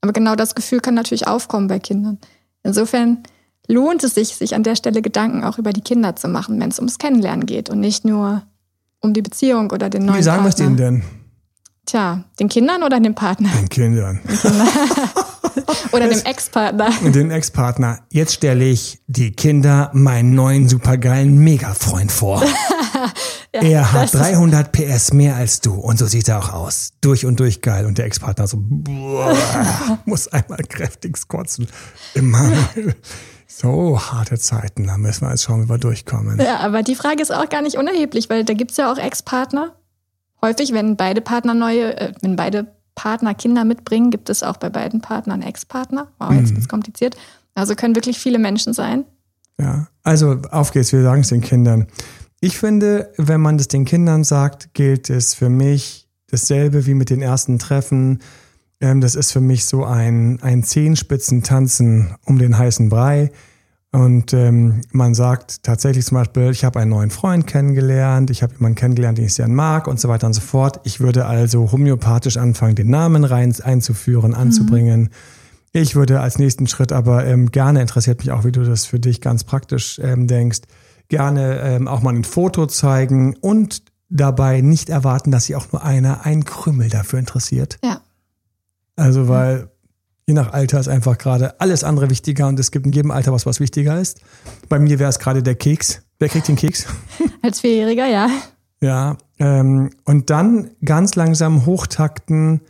[0.00, 2.18] Aber genau das Gefühl kann natürlich aufkommen bei Kindern.
[2.62, 3.18] Insofern
[3.66, 6.70] lohnt es sich, sich an der Stelle Gedanken auch über die Kinder zu machen, wenn
[6.70, 8.42] es ums Kennenlernen geht und nicht nur
[9.00, 11.02] um die Beziehung oder den neuen Wie sagen wir es denen denn?
[11.86, 13.48] Tja, den Kindern oder dem Partner?
[13.60, 14.20] Den Kindern.
[15.92, 16.90] Oder dem Ex-Partner?
[17.02, 18.00] Und den Ex-Partner.
[18.10, 22.42] Jetzt stelle ich die Kinder meinen neuen supergeilen Mega-Freund vor.
[23.52, 26.92] er hat 300 PS mehr als du und so sieht er auch aus.
[27.00, 27.86] Durch und durch geil.
[27.86, 29.34] Und der Ex-Partner so, boah,
[30.04, 31.66] muss einmal kräftig kotzen.
[32.14, 32.52] Immer.
[33.46, 36.38] So harte Zeiten, da müssen wir jetzt schauen, wie wir durchkommen.
[36.40, 39.74] Ja, aber die Frage ist auch gar nicht unerheblich, weil da gibt's ja auch Ex-Partner.
[40.42, 44.70] Häufig, wenn beide Partner neue, äh, wenn beide Partner Kinder mitbringen, gibt es auch bei
[44.70, 46.08] beiden Partnern Ex-Partner.
[46.18, 47.16] Wow, jetzt wird's kompliziert.
[47.54, 49.04] Also können wirklich viele Menschen sein.
[49.60, 51.86] Ja, also auf geht's, wir sagen es den Kindern.
[52.40, 57.10] Ich finde, wenn man das den Kindern sagt, gilt es für mich dasselbe wie mit
[57.10, 58.20] den ersten Treffen.
[58.80, 63.30] Ähm, das ist für mich so ein, ein Zehenspitzen-Tanzen um den heißen Brei.
[63.92, 68.52] Und ähm, man sagt tatsächlich zum Beispiel, ich habe einen neuen Freund kennengelernt, ich habe
[68.54, 70.80] jemanden kennengelernt, den ich sehr mag und so weiter und so fort.
[70.84, 75.10] Ich würde also homöopathisch anfangen, den Namen rein einzuführen, anzubringen.
[75.72, 79.00] Ich würde als nächsten Schritt aber ähm, gerne, interessiert mich auch, wie du das für
[79.00, 80.60] dich ganz praktisch ähm, denkst,
[81.08, 85.84] gerne ähm, auch mal ein Foto zeigen und dabei nicht erwarten, dass sich auch nur
[85.84, 87.78] einer ein Krümel dafür interessiert.
[87.82, 88.00] Ja.
[88.96, 89.70] Also weil
[90.26, 93.32] je nach Alter ist einfach gerade alles andere wichtiger und es gibt in jedem Alter
[93.32, 94.20] was, was wichtiger ist.
[94.68, 96.02] Bei mir wäre es gerade der Keks.
[96.18, 96.86] Wer kriegt den Keks?
[97.42, 98.28] Als Vierjähriger, ja.
[98.80, 99.16] Ja.
[99.38, 102.60] Ähm, und dann ganz langsam hochtakten.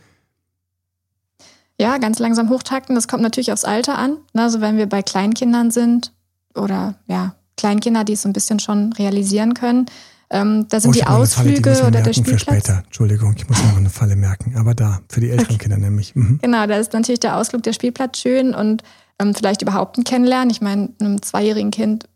[1.79, 2.95] Ja, ganz langsam hochtakten.
[2.95, 4.17] Das kommt natürlich aufs Alter an.
[4.33, 6.13] Also wenn wir bei Kleinkindern sind
[6.55, 9.85] oder ja, Kleinkinder, die es so ein bisschen schon realisieren können,
[10.29, 12.41] ähm, da sind Oh, die eine Falle, die Ausflüge oder der merken für Spielplatz.
[12.65, 12.83] später.
[12.85, 14.55] Entschuldigung, ich muss mir noch eine Falle merken.
[14.57, 16.15] Aber da, für die älteren Kinder nämlich.
[16.15, 16.39] Mhm.
[16.41, 18.83] Genau, da ist natürlich der Ausflug der Spielplatz schön und
[19.19, 20.49] ähm, vielleicht überhaupt ein Kennenlernen.
[20.49, 22.07] Ich meine, einem zweijährigen Kind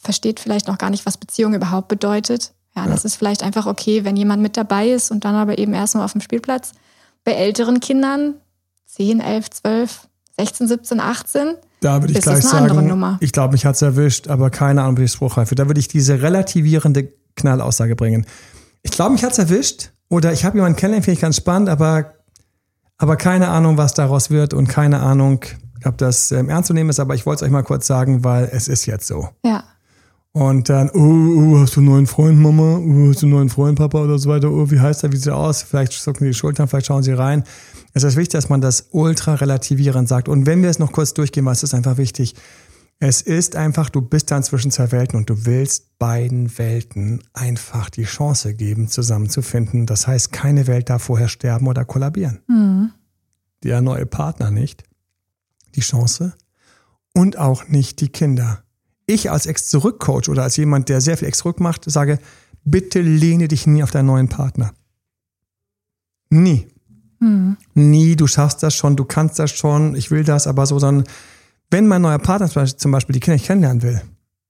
[0.00, 2.52] versteht vielleicht noch gar nicht, was Beziehung überhaupt bedeutet.
[2.76, 5.74] Ja, das ist vielleicht einfach okay, wenn jemand mit dabei ist und dann aber eben
[5.74, 6.72] erstmal auf dem Spielplatz.
[7.24, 8.34] Bei älteren Kindern,
[8.86, 10.08] 10, 11, 12,
[10.38, 13.18] 16, 17, 18, Da würde ich Ist gleich eine andere sagen, Nummer?
[13.20, 15.54] ich glaube, mich hat's erwischt, aber keine Ahnung, wie ich Spruchreife.
[15.54, 18.26] Da würde ich diese relativierende Knallaussage bringen.
[18.82, 22.14] Ich glaube, mich hat's erwischt oder ich habe jemanden kennengelernt, finde ich ganz spannend, aber,
[22.98, 25.44] aber keine Ahnung, was daraus wird und keine Ahnung,
[25.84, 28.24] ob das ähm, ernst zu nehmen ist, aber ich wollte es euch mal kurz sagen,
[28.24, 29.28] weil es ist jetzt so.
[29.44, 29.64] ja.
[30.32, 32.78] Und dann, oh, oh, hast du einen neuen Freund, Mama?
[32.78, 34.48] Oh, hast du einen neuen Freund, Papa oder so weiter?
[34.48, 35.10] Oh, wie heißt er?
[35.10, 35.62] Wie sieht er aus?
[35.62, 37.42] Vielleicht zucken die Schultern, vielleicht schauen sie rein.
[37.94, 40.28] Es ist wichtig, dass man das ultra relativierend sagt.
[40.28, 42.36] Und wenn wir es noch kurz durchgehen, was ist einfach wichtig?
[43.00, 47.90] Es ist einfach, du bist dann zwischen zwei Welten und du willst beiden Welten einfach
[47.90, 49.86] die Chance geben, zusammenzufinden.
[49.86, 52.42] Das heißt, keine Welt darf vorher sterben oder kollabieren.
[53.64, 54.84] Der neue Partner nicht.
[55.74, 56.34] Die Chance.
[57.14, 58.62] Und auch nicht die Kinder
[59.10, 62.18] ich als Ex-Zurück-Coach oder als jemand, der sehr viel Ex-Zurück macht, sage,
[62.64, 64.72] bitte lehne dich nie auf deinen neuen Partner.
[66.30, 66.68] Nie.
[67.74, 71.04] Nie, du schaffst das schon, du kannst das schon, ich will das, aber so, sondern
[71.70, 74.00] wenn mein neuer Partner zum Beispiel- die Kinder nicht kennenlernen will,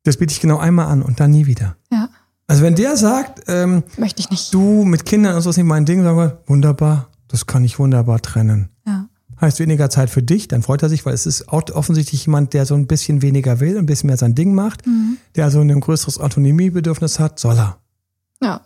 [0.04, 1.76] das biete ich genau einmal an und dann nie wieder.
[1.92, 2.08] Ja,
[2.46, 4.52] Also wenn der sagt, ähm, möchte ich nicht.
[4.54, 7.78] du mit Kindern und so ist nicht mein Ding, sagen wir, wunderbar, das kann ich
[7.78, 8.70] wunderbar trennen.
[8.86, 9.06] Ja.
[9.40, 12.52] Heißt weniger Zeit für dich, dann freut er sich, weil es ist auch offensichtlich jemand,
[12.54, 14.82] der so ein bisschen weniger will, ein bisschen mehr sein Ding macht,
[15.36, 17.78] der also ein größeres Autonomiebedürfnis hat, soll er.
[18.42, 18.60] Ja.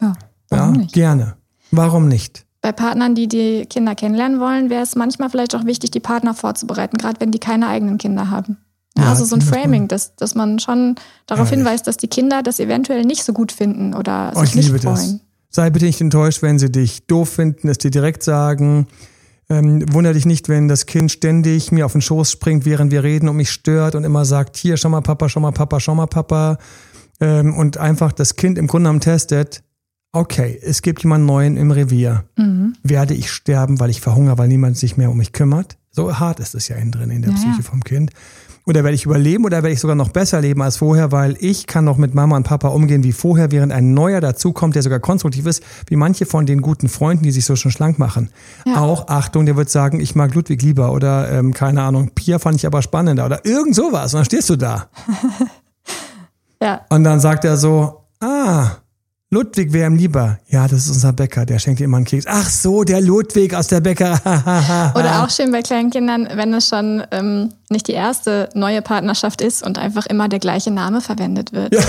[0.00, 0.12] Ja,
[0.48, 0.92] warum ja, nicht?
[0.94, 1.36] gerne.
[1.70, 2.45] Warum nicht?
[2.66, 6.34] Bei Partnern, die die Kinder kennenlernen wollen, wäre es manchmal vielleicht auch wichtig, die Partner
[6.34, 8.56] vorzubereiten, gerade wenn die keine eigenen Kinder haben.
[8.98, 10.96] Ja, Ja, also so ein Framing, dass, dass man schon
[11.28, 11.58] darauf Ehrlich.
[11.64, 14.66] hinweist, dass die Kinder das eventuell nicht so gut finden oder Oh, sich ich nicht
[14.66, 14.94] liebe freuen.
[14.96, 15.20] das.
[15.48, 18.88] Sei bitte nicht enttäuscht, wenn sie dich doof finden, es dir direkt sagen.
[19.48, 23.04] Ähm, wunder dich nicht, wenn das Kind ständig mir auf den Schoß springt, während wir
[23.04, 25.94] reden und mich stört und immer sagt, hier, schau mal Papa, schau mal Papa, schau
[25.94, 26.58] mal Papa.
[27.20, 29.62] Ähm, und einfach das Kind im Grunde genommen testet,
[30.16, 32.24] okay, es gibt jemanden neuen im Revier.
[32.82, 35.76] Werde ich sterben, weil ich verhungere, weil niemand sich mehr um mich kümmert?
[35.90, 37.62] So hart ist es ja innen drin in der Ja, Psyche ja.
[37.62, 38.10] vom Kind.
[38.68, 41.68] Oder werde ich überleben oder werde ich sogar noch besser leben als vorher, weil ich
[41.68, 44.98] kann noch mit Mama und Papa umgehen wie vorher, während ein neuer dazukommt, der sogar
[44.98, 48.28] konstruktiv ist, wie manche von den guten Freunden, die sich so schon schlank machen.
[48.66, 48.80] Ja.
[48.80, 52.56] Auch, Achtung, der wird sagen, ich mag Ludwig lieber oder ähm, keine Ahnung, Pia fand
[52.56, 54.12] ich aber spannender oder irgend sowas.
[54.12, 54.88] Und dann stehst du da.
[56.62, 58.70] Ja, Und dann sagt er so, ah,
[59.30, 60.38] Ludwig wäre ihm lieber.
[60.48, 62.26] Ja, das ist unser Bäcker, der schenkt dir immer einen Keks.
[62.28, 64.92] Ach so, der Ludwig aus der Bäckerei.
[64.94, 69.40] Oder auch schön bei kleinen Kindern, wenn es schon ähm, nicht die erste neue Partnerschaft
[69.40, 71.74] ist und einfach immer der gleiche Name verwendet wird.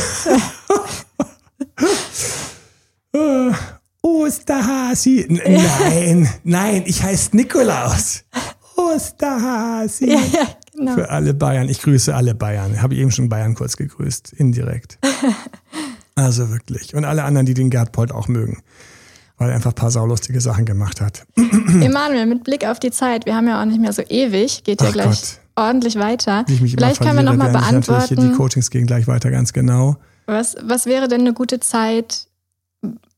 [4.02, 5.26] Osterhasi.
[5.30, 5.42] N-
[5.80, 8.24] Nein, nein, ich heiße Nikolaus.
[8.76, 10.10] Osterhasi.
[10.12, 10.94] Ja, ja, genau.
[10.94, 11.68] Für alle Bayern.
[11.70, 12.82] Ich grüße alle Bayern.
[12.82, 15.00] Habe eben schon Bayern kurz gegrüßt, indirekt.
[16.18, 16.96] Also wirklich.
[16.96, 18.64] Und alle anderen, die den Gerd Polt auch mögen.
[19.38, 21.28] Weil er einfach ein paar saulustige Sachen gemacht hat.
[21.36, 24.82] Emanuel, mit Blick auf die Zeit, wir haben ja auch nicht mehr so ewig, geht
[24.82, 25.40] ja Ach gleich Gott.
[25.56, 26.44] ordentlich weiter.
[26.48, 29.98] Vielleicht können wir nochmal hier Die beantworten, Coachings gehen gleich weiter, ganz genau.
[30.26, 32.26] was, was wäre denn eine gute Zeit?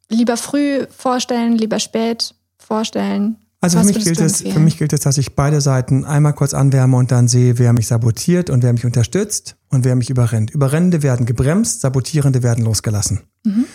[0.09, 3.37] Lieber früh vorstellen, lieber spät vorstellen?
[3.61, 6.33] Also Was für mich, gilt es, für mich gilt es, dass ich beide Seiten einmal
[6.33, 10.09] kurz anwärme und dann sehe, wer mich sabotiert und wer mich unterstützt und wer mich
[10.09, 10.51] überrennt.
[10.51, 13.21] Überrennende werden gebremst, Sabotierende werden losgelassen.
[13.43, 13.65] Mhm.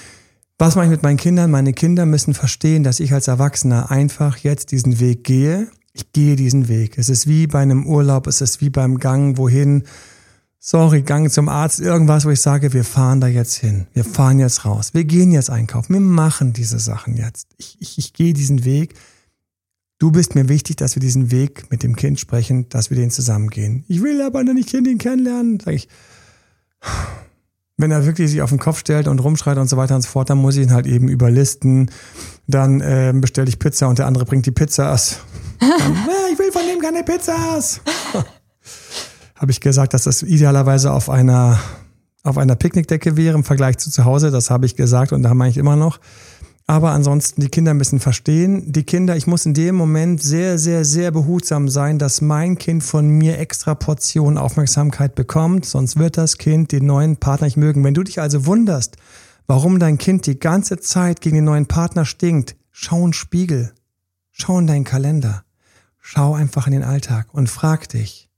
[0.59, 1.51] Was mache ich mit meinen Kindern?
[1.51, 5.69] Meine Kinder müssen verstehen, dass ich als Erwachsener einfach jetzt diesen Weg gehe.
[5.93, 6.97] Ich gehe diesen Weg.
[6.97, 9.85] Es ist wie bei einem Urlaub, es ist wie beim Gang wohin.
[10.61, 13.87] Sorry, Gang zum Arzt, irgendwas, wo ich sage, wir fahren da jetzt hin.
[13.93, 14.95] Wir fahren jetzt raus.
[14.95, 15.93] Wir gehen jetzt einkaufen.
[15.93, 17.49] Wir machen diese Sachen jetzt.
[17.59, 18.95] Ich, ich, ich gehe diesen Weg.
[20.05, 23.11] Du bist mir wichtig, dass wir diesen Weg mit dem Kind sprechen, dass wir den
[23.11, 23.87] zusammen gehen.
[23.89, 25.61] Ich will aber noch nicht Kind ihn kennenlernen.
[25.65, 25.89] Sag ich,
[27.79, 30.11] wenn er wirklich sich auf den Kopf stellt und rumschreit und so weiter und so
[30.11, 31.91] fort, dann muss ich ihn halt eben überlisten.
[32.47, 35.21] Dann ähm, bestelle ich Pizza und der andere bringt die Pizzas.
[35.59, 37.81] Dann, "Ah, ich will von dem keine Pizzas.
[39.37, 41.59] Habe ich gesagt, dass das idealerweise auf einer
[42.25, 44.31] auf einer Picknickdecke wäre im Vergleich zu zu Hause.
[44.31, 45.99] Das habe ich gesagt und da meine ich immer noch.
[46.67, 48.73] Aber ansonsten, die Kinder müssen verstehen.
[48.73, 52.83] Die Kinder, ich muss in dem Moment sehr, sehr, sehr behutsam sein, dass mein Kind
[52.83, 55.67] von mir extra Portionen Aufmerksamkeit bekommt.
[55.67, 57.85] Sonst wird das Kind den neuen Partner nicht mögen.
[57.85, 58.97] Wenn du dich also wunderst,
[59.47, 63.73] warum dein Kind die ganze Zeit gegen den neuen Partner stinkt, schau in den Spiegel.
[64.33, 65.45] Schau in deinen Kalender.
[66.01, 68.31] Schau einfach in den Alltag und frag dich.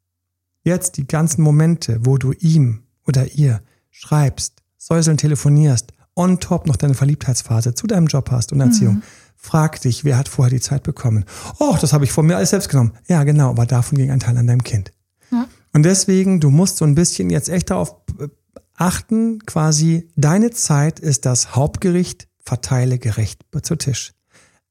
[0.64, 6.77] Jetzt die ganzen Momente, wo du ihm oder ihr schreibst, säuseln telefonierst, on top noch
[6.77, 9.03] deine Verliebtheitsphase zu deinem Job hast und Erziehung.
[9.37, 11.25] Frag dich, wer hat vorher die Zeit bekommen?
[11.59, 12.93] Oh, das habe ich von mir alles selbst genommen.
[13.07, 14.93] Ja, genau, aber davon ging ein Teil an deinem Kind.
[15.31, 15.47] Ja.
[15.73, 18.29] Und deswegen, du musst so ein bisschen jetzt echt darauf äh,
[18.75, 24.14] achten, quasi, deine Zeit ist das Hauptgericht, verteile gerecht zu Tisch.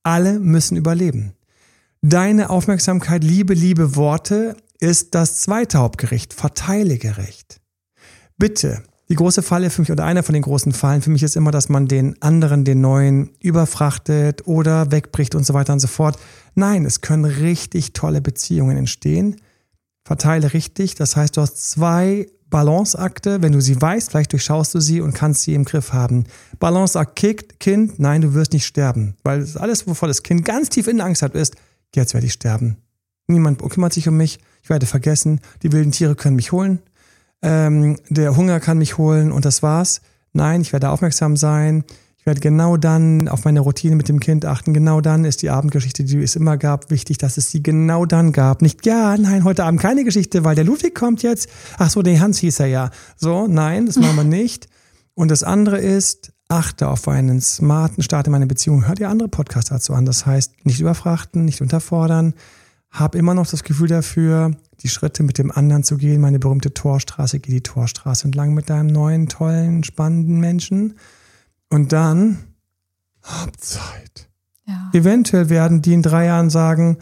[0.03, 1.33] Alle müssen überleben.
[2.01, 7.61] Deine Aufmerksamkeit, Liebe, Liebe, Worte ist das zweite Hauptgericht, verteile gerecht.
[8.37, 11.35] Bitte, die große Falle für mich oder einer von den großen Fallen für mich ist
[11.35, 15.87] immer, dass man den anderen, den neuen, überfrachtet oder wegbricht und so weiter und so
[15.87, 16.17] fort.
[16.55, 19.35] Nein, es können richtig tolle Beziehungen entstehen.
[20.03, 24.79] Verteile richtig, das heißt, du hast zwei Balanceakte, wenn du sie weißt, vielleicht durchschaust du
[24.79, 26.25] sie und kannst sie im Griff haben.
[26.59, 30.87] Balanceakt kickt, Kind, nein, du wirst nicht sterben, weil alles, wovor das Kind ganz tief
[30.87, 31.55] in Angst hat, ist,
[31.93, 32.77] jetzt werde ich sterben.
[33.27, 36.79] Niemand kümmert sich um mich, ich werde vergessen, die wilden Tiere können mich holen,
[37.45, 40.01] ähm, der Hunger kann mich holen und das war's.
[40.33, 41.83] Nein, ich werde aufmerksam sein.
[42.17, 44.73] Ich werde genau dann auf meine Routine mit dem Kind achten.
[44.73, 48.31] Genau dann ist die Abendgeschichte, die es immer gab, wichtig, dass es sie genau dann
[48.31, 48.63] gab.
[48.63, 51.47] Nicht, ja, nein, heute Abend keine Geschichte, weil der Ludwig kommt jetzt.
[51.77, 52.89] Ach so, der Hans hieß er ja.
[53.15, 54.67] So, nein, das machen wir nicht.
[55.13, 58.87] Und das andere ist, achte auf einen smarten Start in meine Beziehung.
[58.87, 60.07] Hör dir andere Podcasts dazu an.
[60.07, 62.33] Das heißt, nicht überfrachten, nicht unterfordern.
[62.95, 66.21] Hab immer noch das Gefühl dafür, die Schritte mit dem anderen zu gehen.
[66.21, 70.95] Meine berühmte Torstraße, geh die Torstraße entlang mit deinem neuen, tollen, spannenden Menschen.
[71.69, 72.39] Und dann
[73.21, 74.29] hab Zeit.
[74.65, 74.91] Ja.
[74.93, 76.97] Eventuell werden die in drei Jahren sagen,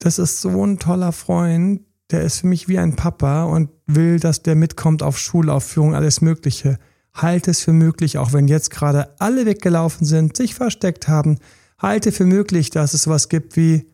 [0.00, 4.18] das ist so ein toller Freund, der ist für mich wie ein Papa und will,
[4.18, 6.78] dass der mitkommt auf Schulaufführung, alles Mögliche.
[7.14, 11.38] Halte es für möglich, auch wenn jetzt gerade alle weggelaufen sind, sich versteckt haben,
[11.78, 13.86] halte für möglich, dass es sowas gibt wie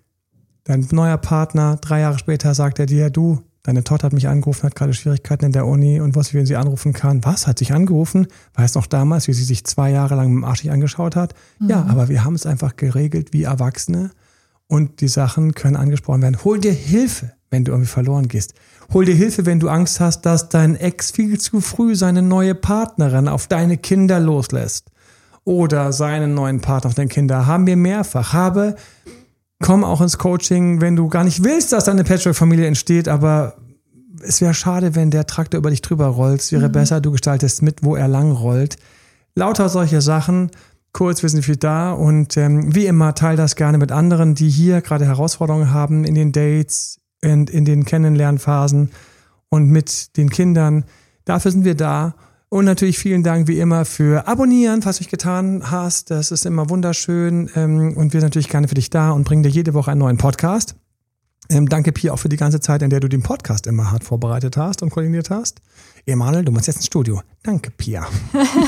[0.64, 4.64] dein neuer Partner, drei Jahre später sagt er dir, du, deine Tochter hat mich angerufen,
[4.64, 7.24] hat gerade Schwierigkeiten in der Uni und was, wenn sie anrufen kann.
[7.24, 8.26] Was, hat sich angerufen?
[8.54, 11.34] Weiß noch damals, wie sie sich zwei Jahre lang mit dem Arsch nicht angeschaut hat?
[11.60, 14.10] Ja, aber wir haben es einfach geregelt wie Erwachsene
[14.66, 16.44] und die Sachen können angesprochen werden.
[16.44, 18.54] Hol dir Hilfe, wenn du irgendwie verloren gehst.
[18.92, 22.54] Hol dir Hilfe, wenn du Angst hast, dass dein Ex viel zu früh seine neue
[22.54, 24.90] Partnerin auf deine Kinder loslässt.
[25.44, 27.46] Oder seinen neuen Partner auf deine Kinder.
[27.46, 28.32] Haben wir mehrfach.
[28.32, 28.76] Habe,
[29.62, 33.56] komm auch ins Coaching, wenn du gar nicht willst, dass deine Patchwork-Familie entsteht, aber
[34.22, 36.40] es wäre schade, wenn der Traktor über dich drüber rollt.
[36.40, 38.76] Es wäre besser, du gestaltest mit, wo er lang rollt.
[39.34, 40.50] Lauter solche Sachen.
[40.92, 44.50] Kurz, wir sind viel da und ähm, wie immer, teil das gerne mit anderen, die
[44.50, 48.90] hier gerade Herausforderungen haben in den Dates, in, in den Kennenlernphasen
[49.48, 50.84] und mit den Kindern.
[51.24, 52.14] Dafür sind wir da.
[52.52, 56.10] Und natürlich vielen Dank wie immer für Abonnieren, was du getan hast.
[56.10, 57.48] Das ist immer wunderschön.
[57.54, 60.00] Ähm, und wir sind natürlich gerne für dich da und bringen dir jede Woche einen
[60.00, 60.74] neuen Podcast.
[61.48, 64.04] Ähm, danke, Pia, auch für die ganze Zeit, in der du den Podcast immer hart
[64.04, 65.62] vorbereitet hast und koordiniert hast.
[66.04, 67.22] Emanuel, du musst jetzt ins Studio.
[67.42, 68.06] Danke, Pia.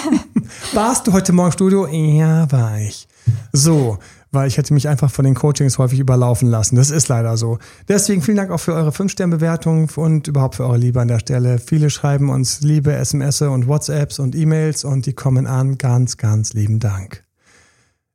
[0.72, 1.86] Warst du heute Morgen im Studio?
[1.86, 3.06] Ja, war ich.
[3.52, 3.98] So,
[4.34, 6.76] weil ich hätte mich einfach von den Coachings häufig überlaufen lassen.
[6.76, 7.58] Das ist leider so.
[7.88, 11.58] Deswegen vielen Dank auch für eure 5-Sterne-Bewertung und überhaupt für eure Liebe an der Stelle.
[11.58, 15.78] Viele schreiben uns liebe SMS und WhatsApps und E-Mails und die kommen an.
[15.78, 17.24] Ganz, ganz lieben Dank.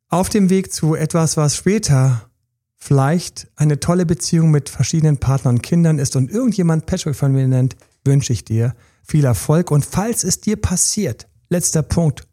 [0.09, 2.29] Auf dem Weg zu etwas, was später
[2.75, 8.33] vielleicht eine tolle Beziehung mit verschiedenen Partnern und Kindern ist und irgendjemand Patchwork-Familie nennt, wünsche
[8.33, 9.71] ich dir viel Erfolg.
[9.71, 12.27] Und falls es dir passiert, letzter Punkt,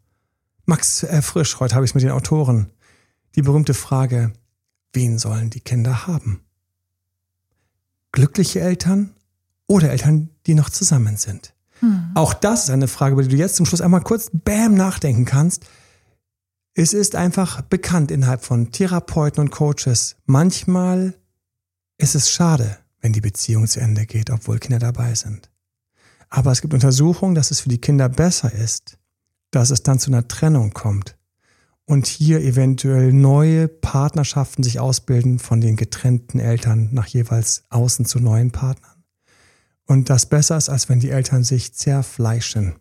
[0.65, 2.71] Max äh, Frisch, heute habe ich es mit den Autoren,
[3.37, 4.33] die berühmte Frage,
[4.93, 6.41] wen sollen die Kinder haben?
[8.11, 9.13] Glückliche Eltern
[9.67, 11.53] oder Eltern, die noch zusammen sind?
[11.79, 12.11] Hm.
[12.15, 15.25] Auch das ist eine Frage, über die du jetzt zum Schluss einmal kurz Bäm nachdenken
[15.25, 15.67] kannst.
[16.73, 20.15] Es ist einfach bekannt innerhalb von Therapeuten und Coaches.
[20.25, 21.13] Manchmal
[21.99, 25.51] ist es schade, wenn die Beziehung zu Ende geht, obwohl Kinder dabei sind.
[26.29, 28.97] Aber es gibt Untersuchungen, dass es für die Kinder besser ist,
[29.51, 31.17] dass es dann zu einer Trennung kommt,
[31.87, 38.19] und hier eventuell neue Partnerschaften sich ausbilden von den getrennten Eltern nach jeweils außen zu
[38.19, 39.03] neuen Partnern.
[39.85, 42.75] Und das besser ist, als wenn die Eltern sich zerfleischen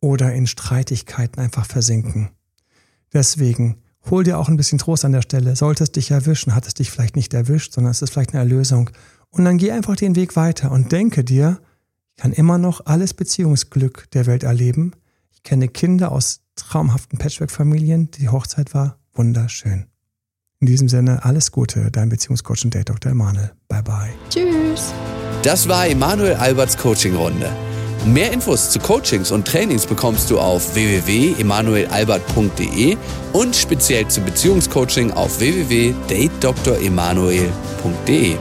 [0.00, 2.30] oder in Streitigkeiten einfach versinken.
[3.12, 3.78] Deswegen
[4.08, 5.56] hol dir auch ein bisschen Trost an der Stelle.
[5.56, 8.42] Sollte es dich erwischen, hat es dich vielleicht nicht erwischt, sondern es ist vielleicht eine
[8.42, 8.90] Erlösung.
[9.30, 11.60] Und dann geh einfach den Weg weiter und denke dir,
[12.14, 14.92] ich kann immer noch alles Beziehungsglück der Welt erleben.
[15.32, 18.10] Ich kenne Kinder aus traumhaften Patchwork-Familien.
[18.12, 19.86] Die Hochzeit war wunderschön.
[20.58, 23.12] In diesem Sinne, alles Gute, dein Beziehungscoach und Date Dr.
[23.12, 23.52] Emanuel.
[23.68, 24.12] Bye bye.
[24.30, 24.92] Tschüss.
[25.42, 27.50] Das war Emanuel Alberts Coaching-Runde.
[28.06, 32.96] Mehr Infos zu Coachings und Trainings bekommst du auf www.emanuelalbert.de
[33.32, 38.36] und speziell zum Beziehungscoaching auf www.datedremanuel.de.